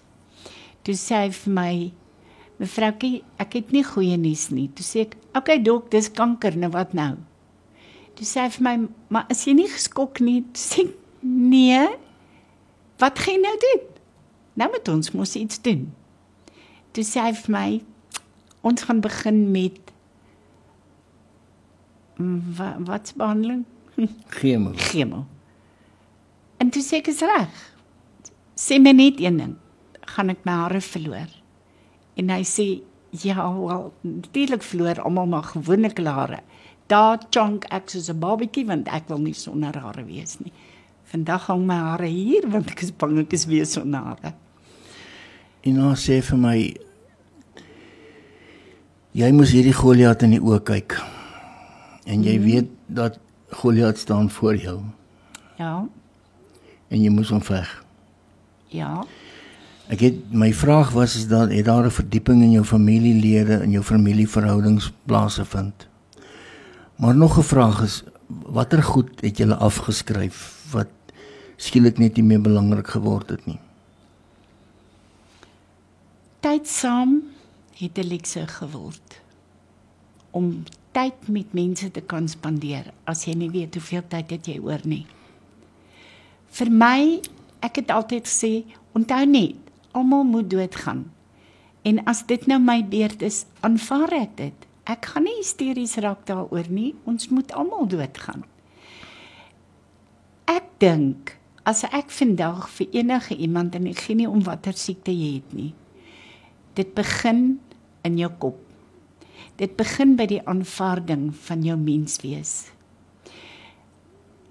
Toe 0.82 0.94
sê 0.94 1.26
hy 1.26 1.30
vir 1.30 1.52
my: 1.52 1.92
"Mevroukie, 2.58 3.22
ek 3.38 3.52
het 3.52 3.72
nie 3.72 3.84
goeie 3.84 4.16
nuus 4.16 4.50
nie." 4.50 4.68
Toe 4.68 4.84
sê 4.84 5.00
ek: 5.00 5.16
"Oké 5.34 5.38
okay, 5.38 5.62
dok, 5.62 5.90
dis 5.90 6.08
kanker, 6.08 6.56
nou 6.56 6.70
wat 6.70 6.94
nou?" 6.94 7.18
Toe 8.20 8.28
sê 8.28 8.44
hy 8.44 8.50
vir 8.56 8.64
my: 8.66 8.74
"Maar 9.08 9.30
as 9.32 9.46
jy 9.46 9.54
nie 9.56 9.68
geskok 9.68 10.20
nie, 10.20 10.42
sê 10.52 10.84
nee. 11.22 11.86
Wat 13.00 13.18
gaan 13.18 13.38
jy 13.38 13.40
nou 13.40 13.54
doen? 13.64 13.86
Nou 14.60 14.68
moet 14.74 14.88
ons 14.92 15.12
mos 15.16 15.36
iets 15.36 15.62
doen." 15.64 15.88
Toe 16.92 17.04
sê 17.04 17.24
hy 17.24 17.32
vir 17.32 17.54
my: 17.56 17.80
"Ons 18.60 18.84
gaan 18.84 19.00
begin 19.00 19.50
met 19.50 19.80
wat 22.60 22.76
wat's 22.84 23.16
behandeling? 23.16 23.64
Chemo. 24.36 24.72
Chemo. 24.76 25.24
En 26.60 26.68
toe 26.70 26.82
sê 26.82 27.00
ek: 27.00 27.08
"Is 27.08 27.24
reg. 27.24 27.66
Sê 28.56 28.76
my 28.76 28.92
net 28.92 29.20
een 29.20 29.36
ding." 29.40 29.56
gaan 30.10 30.32
ek 30.32 30.44
my 30.46 30.56
hare 30.64 30.80
verloor. 30.84 31.30
En 32.18 32.32
hy 32.32 32.42
sê 32.46 32.66
ja, 33.24 33.42
wel, 33.42 33.88
natuurlik 34.06 34.62
verloor 34.62 35.00
almal 35.02 35.30
maar 35.30 35.48
gewone 35.54 35.90
hare. 36.06 36.40
Daar 36.90 37.20
chonk 37.30 37.68
ek 37.70 37.90
soos 37.90 38.10
'n 38.10 38.18
babatjie 38.18 38.66
want 38.66 38.88
ek 38.88 39.08
wil 39.08 39.18
nie 39.18 39.34
sonder 39.34 39.78
hare 39.78 40.04
wees 40.04 40.38
nie. 40.40 40.52
Vandag 41.04 41.46
hang 41.46 41.66
my 41.66 41.74
hare 41.74 42.06
hier 42.06 42.48
want 42.50 42.70
ek 42.70 42.82
is 42.82 42.90
bang 42.90 43.18
ek 43.18 43.32
is 43.32 43.46
weer 43.46 43.66
sonder 43.66 44.00
hare. 44.00 44.34
En 45.62 45.74
nou 45.74 45.94
sê 45.94 46.22
vir 46.22 46.38
my 46.38 46.76
Jy 49.10 49.32
moes 49.34 49.50
hierdie 49.50 49.74
Goliat 49.74 50.22
in 50.22 50.36
die 50.36 50.40
oë 50.40 50.60
kyk. 50.62 50.94
En 52.06 52.22
jy 52.22 52.36
mm. 52.38 52.44
weet 52.44 52.68
dat 52.86 53.18
Goliat 53.58 53.98
staan 53.98 54.30
voor 54.30 54.56
jou. 54.56 54.76
Ja. 55.58 55.88
En 56.88 57.02
jy 57.02 57.10
moes 57.10 57.32
hom 57.34 57.42
veg. 57.42 57.66
Ja. 58.70 59.02
Ek 59.90 60.04
het 60.06 60.22
my 60.30 60.52
vraag 60.54 60.94
was 60.94 61.16
is 61.18 61.26
dat 61.26 61.50
het 61.50 61.66
daar 61.66 61.86
'n 61.86 61.90
verdieping 61.90 62.42
in 62.42 62.52
jou 62.52 62.64
familielede 62.64 63.58
en 63.58 63.70
jou 63.70 63.82
familieverhoudings 63.82 64.92
plaasgevind? 65.06 65.89
Maar 67.00 67.16
nog 67.16 67.38
'n 67.38 67.42
vraag 67.42 67.82
is 67.82 68.02
watter 68.26 68.82
goed 68.82 69.20
het 69.20 69.38
jy 69.38 69.50
afgeskryf 69.50 70.66
wat 70.70 70.92
skielik 71.56 71.98
net 71.98 72.16
nie 72.16 72.24
meer 72.24 72.40
belangrik 72.40 72.88
geword 72.88 73.28
het 73.28 73.46
nie? 73.46 73.58
Tyd 76.40 76.68
saam 76.68 77.22
het 77.72 77.98
'n 77.98 78.06
lekse 78.06 78.46
geword 78.46 79.20
om 80.30 80.62
tyd 80.92 81.28
met 81.28 81.52
mense 81.52 81.90
te 81.90 82.00
kan 82.00 82.28
spandeer 82.28 82.92
as 83.04 83.24
jy 83.24 83.34
nie 83.34 83.50
weet 83.50 83.74
hoeveel 83.74 84.02
tyd 84.08 84.30
het 84.30 84.46
jy 84.46 84.58
oor 84.58 84.80
nie. 84.84 85.06
Vir 86.50 86.70
my, 86.70 87.20
ek 87.60 87.76
het 87.76 87.90
altyd 87.90 88.26
gesê, 88.26 88.64
onthou 88.92 89.26
net, 89.26 89.56
almal 89.90 90.24
moet 90.24 90.50
doodgaan. 90.50 91.10
En 91.82 92.04
as 92.04 92.26
dit 92.26 92.46
nou 92.46 92.60
my 92.60 92.84
beurt 92.84 93.22
is, 93.22 93.44
aanvaar 93.60 94.12
ek 94.12 94.36
dit. 94.36 94.59
Ek 94.90 95.12
gaan 95.12 95.28
nie 95.28 95.36
hysteries 95.38 95.94
raak 96.02 96.24
daaroor 96.26 96.66
nie. 96.72 96.94
Ons 97.06 97.28
moet 97.30 97.52
almal 97.54 97.86
doodgaan. 97.90 98.42
Ek 100.50 100.66
dink 100.82 101.36
as 101.68 101.84
ek 101.86 102.10
vandag 102.10 102.66
vir 102.74 102.88
enige 103.02 103.36
iemand 103.36 103.76
en 103.78 103.86
ek 103.90 104.02
gee 104.06 104.18
nie 104.18 104.26
om 104.26 104.42
watter 104.46 104.74
siekte 104.74 105.14
jy 105.14 105.36
het 105.36 105.54
nie. 105.54 105.70
Dit 106.74 106.96
begin 106.96 107.60
in 108.06 108.18
jou 108.18 108.30
kop. 108.42 108.58
Dit 109.60 109.76
begin 109.78 110.16
by 110.18 110.26
die 110.26 110.40
aanvaarding 110.48 111.30
van 111.46 111.64
jou 111.66 111.76
menswees. 111.78 112.72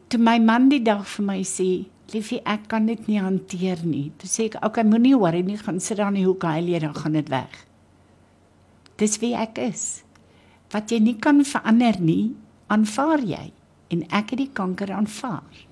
Toe 0.09 0.21
my 0.21 0.37
man 0.41 0.69
die 0.71 0.81
dag 0.81 1.03
vir 1.05 1.25
my 1.25 1.39
sê, 1.43 1.85
"Liefie, 2.13 2.41
ek 2.45 2.67
kan 2.67 2.85
dit 2.85 3.07
nie 3.07 3.19
hanteer 3.19 3.85
nie." 3.85 4.11
Toe 4.17 4.29
sê 4.29 4.45
ek, 4.45 4.55
"Oké, 4.55 4.65
okay, 4.65 4.83
moenie 4.83 5.17
worry 5.17 5.41
nie, 5.41 5.57
gaan 5.57 5.79
sit 5.79 5.97
daar 5.97 6.07
in 6.07 6.13
die 6.13 6.25
hoek 6.25 6.43
huil 6.43 6.65
jy 6.65 6.79
dan 6.79 6.95
gaan 6.95 7.13
dit 7.13 7.29
weg." 7.29 7.65
Dis 8.97 9.19
wie 9.19 9.35
ek 9.35 9.57
is. 9.57 10.03
Wat 10.69 10.91
jy 10.91 10.99
nie 11.01 11.15
kan 11.17 11.41
verander 11.45 11.97
nie, 12.01 12.35
aanvaar 12.69 13.23
jy 13.25 13.49
en 13.89 14.03
ek 14.13 14.35
het 14.35 14.41
die 14.43 14.51
kanker 14.53 14.91
aanvaar. 14.93 15.65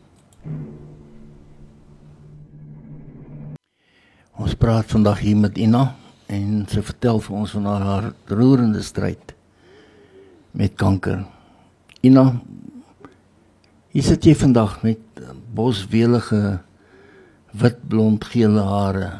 Ons 4.37 4.55
praat 4.57 4.89
vandag 4.89 5.21
hier 5.21 5.37
met 5.37 5.57
Ina 5.61 5.91
en 6.33 6.63
sy 6.69 6.81
vertel 6.85 7.21
vir 7.23 7.35
ons 7.37 7.53
van 7.57 7.67
haar 7.69 8.07
roerende 8.29 8.81
stryd 8.85 9.33
met 10.57 10.73
kanker. 10.77 11.23
Ina, 12.05 12.25
hier 13.93 14.05
sit 14.05 14.25
jy 14.25 14.33
vandag 14.37 14.79
met 14.85 15.21
boswelige 15.53 16.59
wit 17.57 17.79
blond 17.89 18.25
gele 18.29 18.65
hare. 18.65 19.11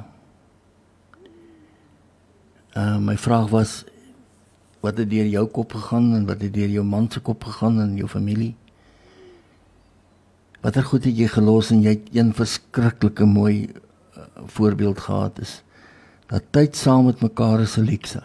Uh 2.77 2.97
my 3.01 3.17
vraag 3.17 3.49
was 3.53 3.83
wat 4.81 4.97
het 4.97 5.09
deur 5.09 5.25
jou 5.25 5.45
kop 5.47 5.73
gegaan 5.73 6.13
en 6.15 6.25
wat 6.29 6.41
het 6.41 6.53
deur 6.53 6.69
jou 6.69 6.83
man 6.85 7.09
se 7.11 7.19
kop 7.19 7.43
gegaan 7.43 7.81
en 7.81 7.95
jou 7.97 8.07
familie? 8.07 8.55
Watter 10.61 10.83
goed 10.83 11.05
het 11.05 11.17
jy 11.17 11.27
gelos 11.31 11.71
en 11.71 11.83
jy 11.85 11.95
het 11.95 12.09
een 12.15 12.33
verskriklike 12.33 13.25
mooi 13.25 13.69
uh, 13.69 14.25
voorbeeld 14.45 14.99
gehad 14.99 15.39
is 15.39 15.61
dat 16.27 16.49
tyd 16.51 16.75
saam 16.75 17.05
met 17.07 17.21
mekaar 17.23 17.61
is 17.63 17.77
'n 17.77 17.85
lekse. 17.87 18.23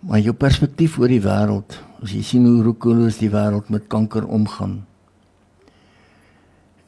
Maar 0.00 0.20
jou 0.20 0.34
perspektief 0.34 0.98
oor 0.98 1.08
die 1.08 1.20
wêreld, 1.20 1.80
as 2.02 2.12
jy 2.12 2.22
sien 2.22 2.44
hoe 2.46 2.62
roekeloos 2.62 3.18
die 3.18 3.30
wêreld 3.30 3.68
met 3.68 3.88
kanker 3.88 4.26
omgaan 4.26 4.86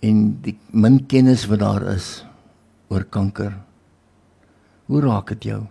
en 0.02 0.40
die 0.42 0.58
min 0.70 1.06
kennis 1.06 1.46
wat 1.46 1.62
daar 1.62 1.84
is 1.94 2.24
oor 2.88 3.04
kanker. 3.04 3.54
Hoe 4.86 5.00
raak 5.00 5.28
dit 5.28 5.44
jou? 5.52 5.62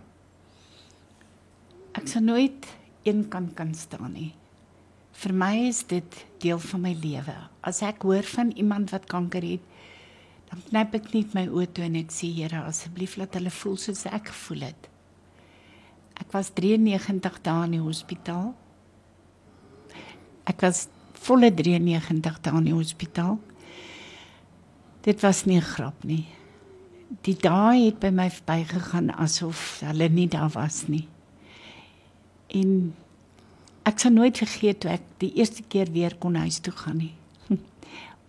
Ek 1.92 2.08
sou 2.08 2.22
nooit 2.24 2.66
een 3.04 3.26
kant 3.28 3.52
kan 3.56 3.74
staan 3.76 4.14
nie. 4.16 4.30
Vir 5.12 5.34
my 5.36 5.52
is 5.68 5.82
dit 5.90 6.22
deel 6.40 6.60
van 6.70 6.80
my 6.86 6.92
lewe. 6.96 7.34
As 7.60 7.82
ek 7.84 8.06
hoor 8.08 8.24
van 8.24 8.54
iemand 8.56 8.94
wat 8.94 9.10
kanker 9.10 9.44
het, 9.44 9.66
dan 10.48 10.64
knip 10.70 10.96
ek 10.96 11.12
net 11.12 11.36
my 11.36 11.44
oë 11.52 11.68
toe 11.72 11.84
en 11.84 11.98
ek 12.00 12.12
sê 12.12 12.30
Here 12.32 12.64
asseblief 12.64 13.18
laat 13.20 13.36
hulle 13.36 13.52
voel 13.52 13.76
soos 13.80 14.06
ek 14.08 14.32
gevoel 14.32 14.66
het. 14.70 14.88
Ek 16.20 16.32
was 16.32 16.52
93 16.56 17.38
dae 17.44 17.68
in 17.68 17.76
die 17.76 17.84
hospitaal. 17.84 18.52
Ek 20.48 20.64
was 20.64 20.86
volle 21.22 21.52
93 21.52 22.40
dae 22.44 22.60
in 22.60 22.68
die 22.70 22.76
hospitaal. 22.76 23.38
Dit 25.04 25.20
was 25.22 25.44
nie 25.46 25.60
'n 25.60 25.70
grap 25.74 26.04
nie. 26.04 26.26
Die 27.22 27.36
dae 27.36 27.86
het 27.86 28.00
by 28.00 28.10
my 28.10 28.30
verbygegaan 28.30 29.10
asof 29.10 29.80
hulle 29.80 30.08
nie 30.08 30.28
daar 30.28 30.50
was 30.50 30.88
nie. 30.88 31.08
En 32.52 32.94
ek 33.88 33.98
sal 33.98 34.12
nooit 34.12 34.38
vergeet 34.38 34.80
toe 34.80 34.92
ek 34.92 35.04
die 35.18 35.32
eerste 35.40 35.64
keer 35.68 35.90
weer 35.92 36.14
kon 36.20 36.34
huis 36.38 36.60
toe 36.60 36.72
gaan 36.72 37.00
nie. 37.02 37.14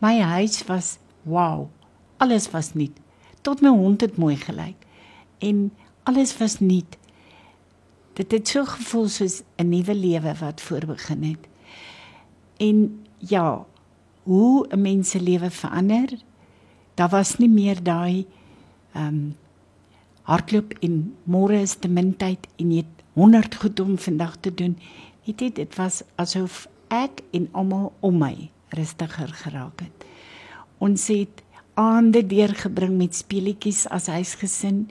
My 0.03 0.17
huis 0.19 0.63
was 0.67 0.97
wow 1.23 1.69
alles 2.23 2.49
was 2.51 2.73
nuut. 2.73 2.95
Tot 3.43 3.61
my 3.61 3.71
hond 3.75 4.01
het 4.01 4.17
mooi 4.17 4.35
gelyk 4.39 4.79
en 5.43 5.71
alles 6.07 6.31
was 6.39 6.59
nuut. 6.63 6.97
Dit 8.15 8.31
het 8.31 8.47
so 8.47 8.63
gevoel 8.65 9.07
soos 9.07 9.41
'n 9.57 9.69
nuwe 9.69 9.95
lewe 9.95 10.33
wat 10.39 10.61
voorbegin 10.61 11.23
het. 11.23 11.43
En 12.57 12.77
ja, 13.17 13.65
hoe 14.23 14.67
'n 14.69 14.81
mens 14.81 15.09
se 15.09 15.21
lewe 15.21 15.49
verander. 15.49 16.09
Daar 16.95 17.09
was 17.09 17.37
nie 17.37 17.49
meer 17.49 17.83
daai 17.83 18.25
ehm 18.93 19.07
um, 19.07 19.35
hardloop 20.21 20.73
en 20.79 21.15
môre 21.23 21.61
is 21.61 21.75
te 21.75 21.87
min 21.87 22.15
tyd 22.17 22.47
en 22.55 22.71
jy 22.71 22.77
het 22.77 23.02
100 23.13 23.55
goed 23.55 23.79
om 23.79 23.97
vandag 23.97 24.35
te 24.39 24.53
doen. 24.53 24.77
Weet 25.25 25.41
jy, 25.41 25.51
dit 25.51 25.75
was 25.75 26.01
asof 26.15 26.67
ek 26.93 27.21
en 27.31 27.47
almal 27.51 27.91
om 27.99 28.17
my 28.21 28.49
rustiger 28.77 29.29
geraak 29.43 29.85
het. 29.85 30.05
Ons 30.83 31.07
het 31.13 31.43
aande 31.79 32.21
deurgebring 32.27 32.97
met 32.97 33.15
speletjies 33.15 33.85
as 33.93 34.09
huisgesin. 34.11 34.87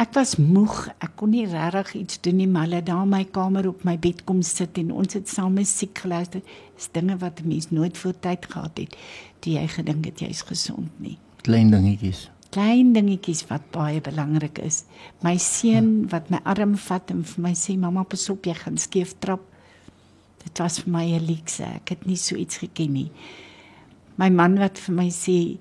Ek 0.00 0.14
was 0.16 0.38
moeg, 0.40 0.86
ek 1.04 1.12
kon 1.20 1.34
nie 1.34 1.44
regtig 1.48 1.92
iets 1.98 2.20
doen 2.24 2.38
nie, 2.40 2.48
maar 2.48 2.68
hulle 2.68 2.80
daar 2.84 3.02
in 3.04 3.12
my 3.12 3.24
kamer 3.28 3.68
op 3.68 3.84
my 3.84 3.98
bed 4.00 4.22
kom 4.28 4.40
sit 4.46 4.80
en 4.80 4.94
ons 4.96 5.16
het 5.16 5.28
saam 5.28 5.58
musiek 5.60 5.98
geluister. 6.04 6.40
Dis 6.76 6.88
dinge 6.92 7.18
wat 7.20 7.40
'n 7.40 7.48
mens 7.48 7.70
nooit 7.70 7.98
voor 7.98 8.14
tyd 8.20 8.46
gehad 8.48 8.78
het, 8.78 8.96
die 9.40 9.58
jy 9.58 9.66
gedink 9.68 10.04
het 10.04 10.20
jy's 10.20 10.42
gesond 10.42 10.88
nie. 11.00 11.18
Klein 11.42 11.70
dingetjies. 11.70 12.30
Klein 12.50 12.90
dingetjies 12.96 13.44
wat 13.46 13.68
baie 13.70 14.00
belangrik 14.02 14.58
is. 14.58 14.82
My 15.22 15.36
seun 15.38 16.08
wat 16.10 16.32
my 16.34 16.40
arm 16.42 16.74
vat 16.88 17.12
en 17.14 17.22
vir 17.22 17.44
my 17.44 17.52
sê 17.54 17.76
mamma 17.78 18.02
pas 18.02 18.24
op 18.32 18.48
jy 18.48 18.56
gaan 18.58 18.78
skeef 18.80 19.14
trap. 19.22 19.44
Dit 20.42 20.58
was 20.58 20.80
vir 20.82 20.90
my 20.90 21.04
'n 21.14 21.26
luukse. 21.26 21.62
Ek 21.62 21.88
het 21.90 22.06
nie 22.06 22.16
so 22.16 22.34
iets 22.34 22.58
geken 22.58 22.92
nie. 22.92 23.10
My 24.16 24.30
man 24.30 24.58
wat 24.58 24.78
vir 24.78 24.94
my 24.94 25.08
sê 25.10 25.58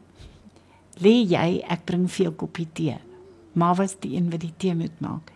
lê 1.00 1.15
jy, 1.24 1.62
ek 1.69 1.86
bring 1.86 2.08
vir 2.08 2.25
jou 2.25 2.34
koppie 2.34 2.67
tee. 2.74 2.98
Maar 3.53 3.75
was 3.75 3.96
die 4.00 4.15
een 4.15 4.31
wat 4.31 4.41
die 4.41 4.53
tee 4.58 4.75
moet 4.75 5.00
maak. 5.00 5.31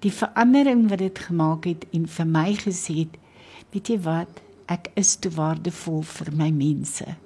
Die 0.00 0.12
verandering 0.12 0.88
wat 0.90 0.98
dit 0.98 1.18
gemaak 1.18 1.64
het 1.64 1.86
en 1.92 2.06
vir 2.06 2.26
my 2.26 2.54
gesê 2.54 2.94
het, 2.98 3.16
weet 3.72 3.88
jy 3.88 3.98
wat, 4.04 4.42
ek 4.68 4.90
is 4.96 5.16
te 5.16 5.30
waardevol 5.30 6.02
vir 6.02 6.32
my 6.36 6.50
mense. 6.50 7.16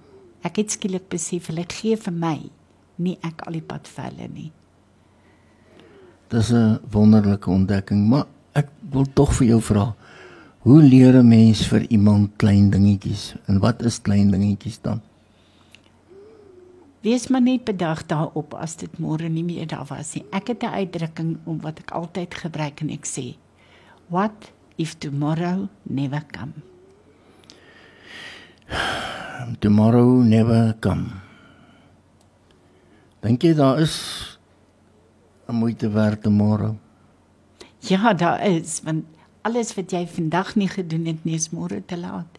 Ek 0.46 0.56
het 0.56 0.70
skielik 0.70 1.08
besef 1.08 1.50
hulle 1.50 1.64
gee 1.68 1.96
vir 1.96 2.12
my, 2.14 2.50
nie 2.98 3.18
ek 3.22 3.46
al 3.46 3.58
die 3.58 3.64
pad 3.64 3.88
vir 3.88 4.04
hulle 4.10 4.28
nie. 4.28 4.50
Dis 6.28 6.52
'n 6.52 6.78
wonderlike 6.92 7.50
ontdekking, 7.50 8.08
maar 8.08 8.26
ek 8.54 8.68
wil 8.92 9.06
tog 9.14 9.32
vir 9.38 9.46
jou 9.46 9.60
vra, 9.60 9.94
hoe 10.66 10.82
leer 10.82 11.16
'n 11.16 11.28
mens 11.28 11.66
vir 11.66 11.86
iemand 11.88 12.36
klein 12.36 12.70
dingetjies 12.70 13.34
en 13.46 13.60
wat 13.60 13.82
is 13.82 14.02
klein 14.02 14.30
dingetjies 14.30 14.80
dan? 14.82 15.00
Wees 17.00 17.28
maar 17.28 17.40
net 17.40 17.64
bedag 17.64 18.06
daarop 18.06 18.54
as 18.54 18.76
dit 18.76 18.98
môre 18.98 19.28
nie 19.28 19.44
meer 19.44 19.66
daar 19.66 19.86
was 19.86 20.14
nie. 20.14 20.24
Ek 20.32 20.48
het 20.48 20.62
'n 20.62 20.74
uitdrukking 20.74 21.38
om 21.44 21.60
wat 21.60 21.78
ek 21.78 21.90
altyd 21.90 22.34
gebruik 22.34 22.80
en 22.80 22.90
ek 22.90 23.06
sê, 23.06 23.36
what 24.08 24.52
if 24.76 24.98
tomorrow 24.98 25.68
never 25.82 26.22
come? 26.32 26.52
Tomorrow 29.60 30.22
never 30.22 30.74
come. 30.80 31.27
Dink 33.18 33.42
jy 33.42 33.50
daar 33.58 33.80
is 33.82 34.38
'n 35.48 35.54
moeite 35.54 35.90
werd 35.90 36.24
môre? 36.30 36.76
Ja, 37.78 38.14
daar 38.14 38.46
is, 38.46 38.80
want 38.84 39.04
alles 39.42 39.74
wat 39.74 39.90
jy 39.90 40.06
vandag 40.06 40.54
nie 40.54 40.68
gedoen 40.68 41.06
het 41.06 41.24
nie, 41.24 41.34
is 41.34 41.50
môre 41.50 41.82
te 41.86 41.96
laat. 41.96 42.38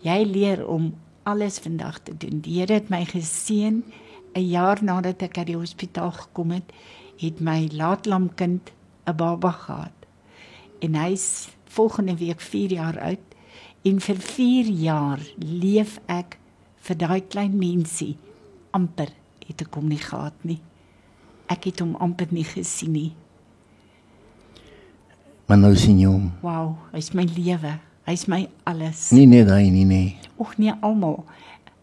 Jy 0.00 0.24
leer 0.24 0.66
om 0.66 0.94
alles 1.22 1.58
vandag 1.58 1.98
te 1.98 2.16
doen. 2.16 2.40
Die 2.40 2.60
Here 2.60 2.74
het 2.74 2.90
my 2.90 3.04
geseën 3.04 3.82
'n 4.34 4.48
jaar 4.48 4.78
nadat 4.84 5.22
ek 5.22 5.38
uit 5.38 5.46
die 5.46 5.56
hospitaal 5.56 6.12
gekom 6.12 6.50
het, 6.50 6.72
het 7.18 7.40
my 7.40 7.68
laatlamkind 7.72 8.72
'n 9.06 9.16
baba 9.16 9.50
gehad. 9.50 9.98
En 10.80 10.94
hy's 10.94 11.48
volgende 11.64 12.16
week 12.16 12.40
4 12.40 12.70
jaar 12.72 13.00
oud 13.00 13.26
en 13.82 14.00
vir 14.00 14.16
4 14.16 14.66
jaar 14.66 15.20
leef 15.38 15.98
ek 16.06 16.38
vir 16.76 16.96
daai 16.96 17.20
klein 17.20 17.58
mensie 17.58 18.16
amper 18.70 19.21
het 19.52 19.66
ek 19.66 19.78
hom 19.78 19.88
nie 19.92 20.00
gehad 20.02 20.36
nie. 20.48 20.58
Ek 21.52 21.68
het 21.68 21.82
hom 21.84 21.94
amper 22.00 22.32
nie 22.32 22.46
gesien 22.48 22.96
nie. 22.96 23.10
Maar 25.46 25.60
nou 25.60 25.74
sien 25.76 25.98
jy 26.00 26.08
hom. 26.08 26.30
Wow, 26.40 26.76
hy's 26.94 27.12
my 27.12 27.26
lewe. 27.36 27.76
Hy's 28.08 28.24
my 28.30 28.46
alles. 28.66 29.10
Nie 29.14 29.28
net 29.30 29.50
hy 29.52 29.68
nie, 29.70 29.84
nee. 29.86 30.14
Och 30.40 30.56
nee, 30.58 30.72
almal. 30.82 31.20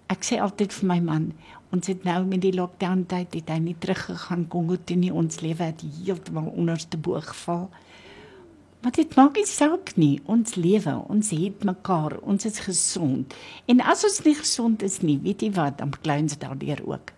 Ek 0.10 0.26
sê 0.26 0.40
altyd 0.42 0.74
vir 0.74 0.88
my 0.90 0.98
man, 1.06 1.28
ons 1.76 1.88
het 1.88 2.02
nou 2.08 2.24
met 2.26 2.42
die 2.42 2.56
lockdown 2.56 3.06
tyd 3.08 3.38
het 3.38 3.52
hy 3.54 3.60
nie 3.62 3.76
teruggegaan 3.78 4.48
Kongo 4.52 4.80
toe 4.82 4.98
nie. 5.00 5.14
Ons 5.14 5.44
lewe 5.46 5.70
het 5.70 5.84
heeltemal 5.86 6.50
onderste 6.50 6.98
bo 6.98 7.22
geval. 7.24 7.70
Maar 8.82 8.96
dit 8.96 9.16
maak 9.16 9.38
nie 9.38 9.46
saak 9.48 9.94
nie. 10.00 10.16
Ons 10.26 10.56
lewe, 10.58 10.96
ons 11.12 11.32
het 11.36 11.64
mekaar, 11.68 12.18
ons 12.24 12.48
is 12.48 12.60
gesond. 12.64 13.38
En 13.70 13.84
as 13.84 14.04
ons 14.08 14.20
nie 14.26 14.36
gesond 14.40 14.84
is 14.88 15.00
nie, 15.04 15.20
weet 15.24 15.44
jy 15.44 15.54
wat, 15.56 15.78
dan 15.84 15.92
klein 16.02 16.32
dit 16.32 16.40
daardeur 16.42 16.84
ook. 16.88 17.14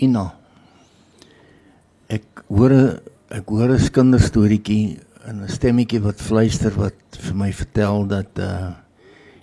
Ina. 0.00 0.26
Ek 2.08 2.44
hoor 2.48 2.72
'n 2.72 3.00
ek 3.30 3.46
hoor 3.48 3.70
'n 3.76 3.90
kinderstorieetjie 3.92 4.98
en 5.26 5.42
'n 5.44 5.48
stemmetjie 5.48 6.00
wat 6.00 6.20
fluister 6.20 6.72
wat 6.74 6.98
vir 7.18 7.36
my 7.36 7.52
vertel 7.52 8.06
dat 8.06 8.38
uh 8.38 8.72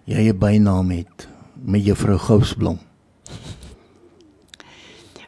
jy 0.05 0.29
'n 0.31 0.39
bynaam 0.39 0.89
het 0.91 1.27
met 1.55 1.85
juffrou 1.85 2.17
Gousblom. 2.17 2.79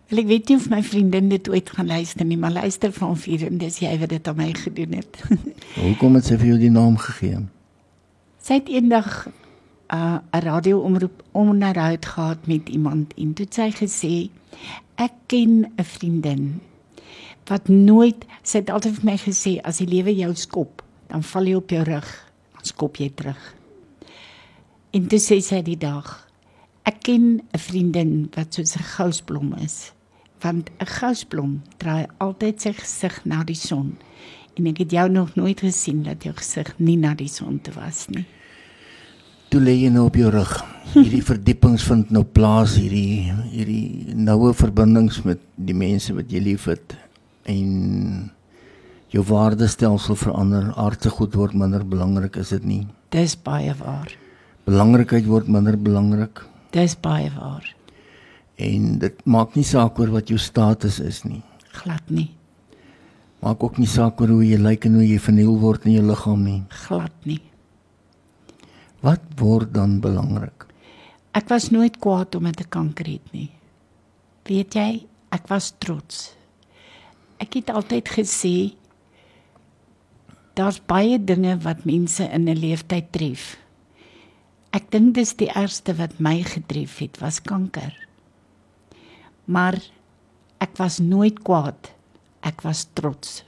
Wel 0.09 0.19
ek 0.19 0.27
weet 0.27 0.49
nie 0.49 0.57
of 0.57 0.69
my 0.69 0.83
vriendin 0.83 1.29
dit 1.29 1.49
ooit 1.49 1.69
gaan 1.69 1.87
luister 1.87 2.25
nie, 2.25 2.37
maar 2.37 2.51
luister 2.51 2.91
van 2.91 3.17
vir 3.17 3.45
en 3.45 3.57
dis 3.57 3.79
jy 3.79 3.99
wat 3.99 4.09
dit 4.09 4.27
aan 4.27 4.35
my 4.35 4.53
gedoen 4.53 4.93
het. 4.93 5.23
Hoekom 5.85 6.15
het 6.15 6.25
sy 6.25 6.37
vir 6.37 6.47
jou 6.47 6.57
die 6.57 6.73
naam 6.73 6.97
gegee? 6.97 7.45
sy 8.49 8.57
het 8.57 8.69
eendag 8.71 9.27
uh, 9.93 10.17
'n 10.33 10.41
radio-omroep 10.41 11.23
onderhoud 11.31 12.05
gehad 12.05 12.47
met 12.47 12.69
iemand 12.69 13.13
en 13.13 13.33
toe 13.33 13.45
het 13.45 13.53
sy 13.53 13.69
gesê 13.71 14.13
ek 14.99 15.15
ken 15.31 15.71
'n 15.77 15.83
vriendin 15.83 16.59
wat 17.49 17.67
nooit 17.67 18.25
sy 18.43 18.59
het 18.59 18.69
altyd 18.69 18.99
vir 18.99 19.05
my 19.05 19.17
gesê 19.17 19.59
as 19.63 19.79
die 19.79 19.87
lewe 19.87 20.13
jou 20.13 20.35
skop, 20.35 20.83
dan 21.07 21.23
val 21.23 21.47
jy 21.47 21.55
op 21.55 21.69
jou 21.69 21.83
rug, 21.83 22.09
dan 22.53 22.65
skop 22.65 22.97
jy 22.97 23.09
terug. 23.09 23.55
En 24.93 25.07
toe 25.07 25.19
sê 25.19 25.41
sy 25.41 25.61
die 25.61 25.77
dag 25.77 26.29
ek 26.83 27.03
ken 27.03 27.41
'n 27.53 27.57
vriendin 27.57 28.29
wat 28.35 28.53
soos 28.53 28.75
'n 28.75 28.89
gousblom 28.95 29.53
is 29.63 29.93
want 30.41 30.69
'n 30.79 30.85
gousblom 30.85 31.61
draai 31.77 32.07
altyd 32.17 32.61
sy 32.61 32.73
gesig 32.73 33.25
na 33.25 33.43
die 33.43 33.55
son 33.55 33.97
en 34.55 34.67
ek 34.67 34.77
het 34.77 34.91
jou 34.91 35.09
nog 35.09 35.35
nooit 35.35 35.59
gesien 35.59 36.03
dat 36.03 36.23
jou 36.23 36.33
gesig 36.33 36.73
nie 36.77 36.97
na 36.97 37.13
die 37.13 37.27
son 37.27 37.61
toe 37.61 37.73
was 37.73 38.07
nie. 38.09 38.25
Toe 39.49 39.61
lê 39.61 39.73
jy 39.79 39.89
nou 39.93 40.05
op 40.09 40.17
jou 40.19 40.29
rug. 40.33 40.51
Hierdie 40.93 41.21
verdiepings 41.25 41.83
vind 41.85 42.09
nou 42.13 42.23
plaas 42.25 42.75
hierdie 42.79 43.29
hierdie 43.51 44.15
noue 44.17 44.53
verbindings 44.57 45.19
met 45.25 45.41
die 45.57 45.75
mense 45.77 46.13
wat 46.17 46.31
jy 46.33 46.41
liefhet 46.47 46.95
en 47.49 48.29
jou 49.13 49.23
waardestelsel 49.25 50.17
verander. 50.17 50.71
Aardse 50.77 51.09
goed 51.13 51.37
word 51.37 51.53
minder 51.57 51.85
belangrik, 51.85 52.37
is 52.41 52.53
dit 52.53 52.65
nie? 52.65 52.81
Dis 53.13 53.35
baie 53.37 53.73
waar. 53.79 54.09
Belangrikheid 54.69 55.25
word 55.29 55.47
minder 55.49 55.77
belangrik 55.77 56.43
Dis 56.73 56.93
baie 57.01 57.29
waar. 57.33 57.65
en 58.59 58.97
dit 58.99 59.21
maak 59.25 59.55
nie 59.55 59.63
saak 59.63 59.97
oor 59.99 60.09
wat 60.11 60.29
jou 60.29 60.37
status 60.37 60.99
is 60.99 61.23
nie. 61.23 61.41
Glad 61.79 62.03
nie. 62.11 62.27
Maak 63.41 63.63
ook 63.63 63.77
nie 63.79 63.87
saak 63.87 64.19
oor 64.21 64.33
hoe 64.35 64.43
jy 64.43 64.57
lyk 64.59 64.85
en 64.85 64.97
hoe 64.99 65.05
jy 65.07 65.17
verniel 65.17 65.55
word 65.61 65.85
in 65.87 65.93
jou 65.95 66.03
liggaam 66.03 66.43
nie. 66.43 66.63
Glad 66.87 67.13
nie. 67.23 67.39
Wat 68.99 69.23
word 69.39 69.71
dan 69.71 70.01
belangrik? 70.03 70.65
Ek 71.31 71.47
was 71.47 71.69
nooit 71.71 72.01
kwaad 72.03 72.35
omdat 72.35 72.65
ek 72.65 72.73
kanker 72.75 73.07
het 73.07 73.31
nie. 73.31 73.47
Weet 74.49 74.75
jy, 74.75 74.89
ek 75.31 75.47
was 75.47 75.71
trots. 75.79 76.33
Ek 77.39 77.55
het 77.61 77.71
altyd 77.71 78.11
gesê 78.11 78.55
daar's 80.59 80.81
baie 80.83 81.15
dinge 81.15 81.55
wat 81.63 81.85
mense 81.87 82.27
in 82.27 82.49
'n 82.49 82.59
leeftyd 82.59 83.07
tref. 83.15 83.55
Ek 84.75 84.91
dink 84.91 85.15
dis 85.15 85.33
die 85.33 85.47
ergste 85.47 85.95
wat 85.95 86.19
my 86.19 86.43
getref 86.43 86.99
het 86.99 87.21
was 87.21 87.39
kanker. 87.39 87.95
Maar 89.45 89.79
ek 90.59 90.75
was 90.77 90.99
nooit 90.99 91.39
kwaad. 91.39 91.95
Ek 92.43 92.61
was 92.61 92.87
trots. 92.93 93.43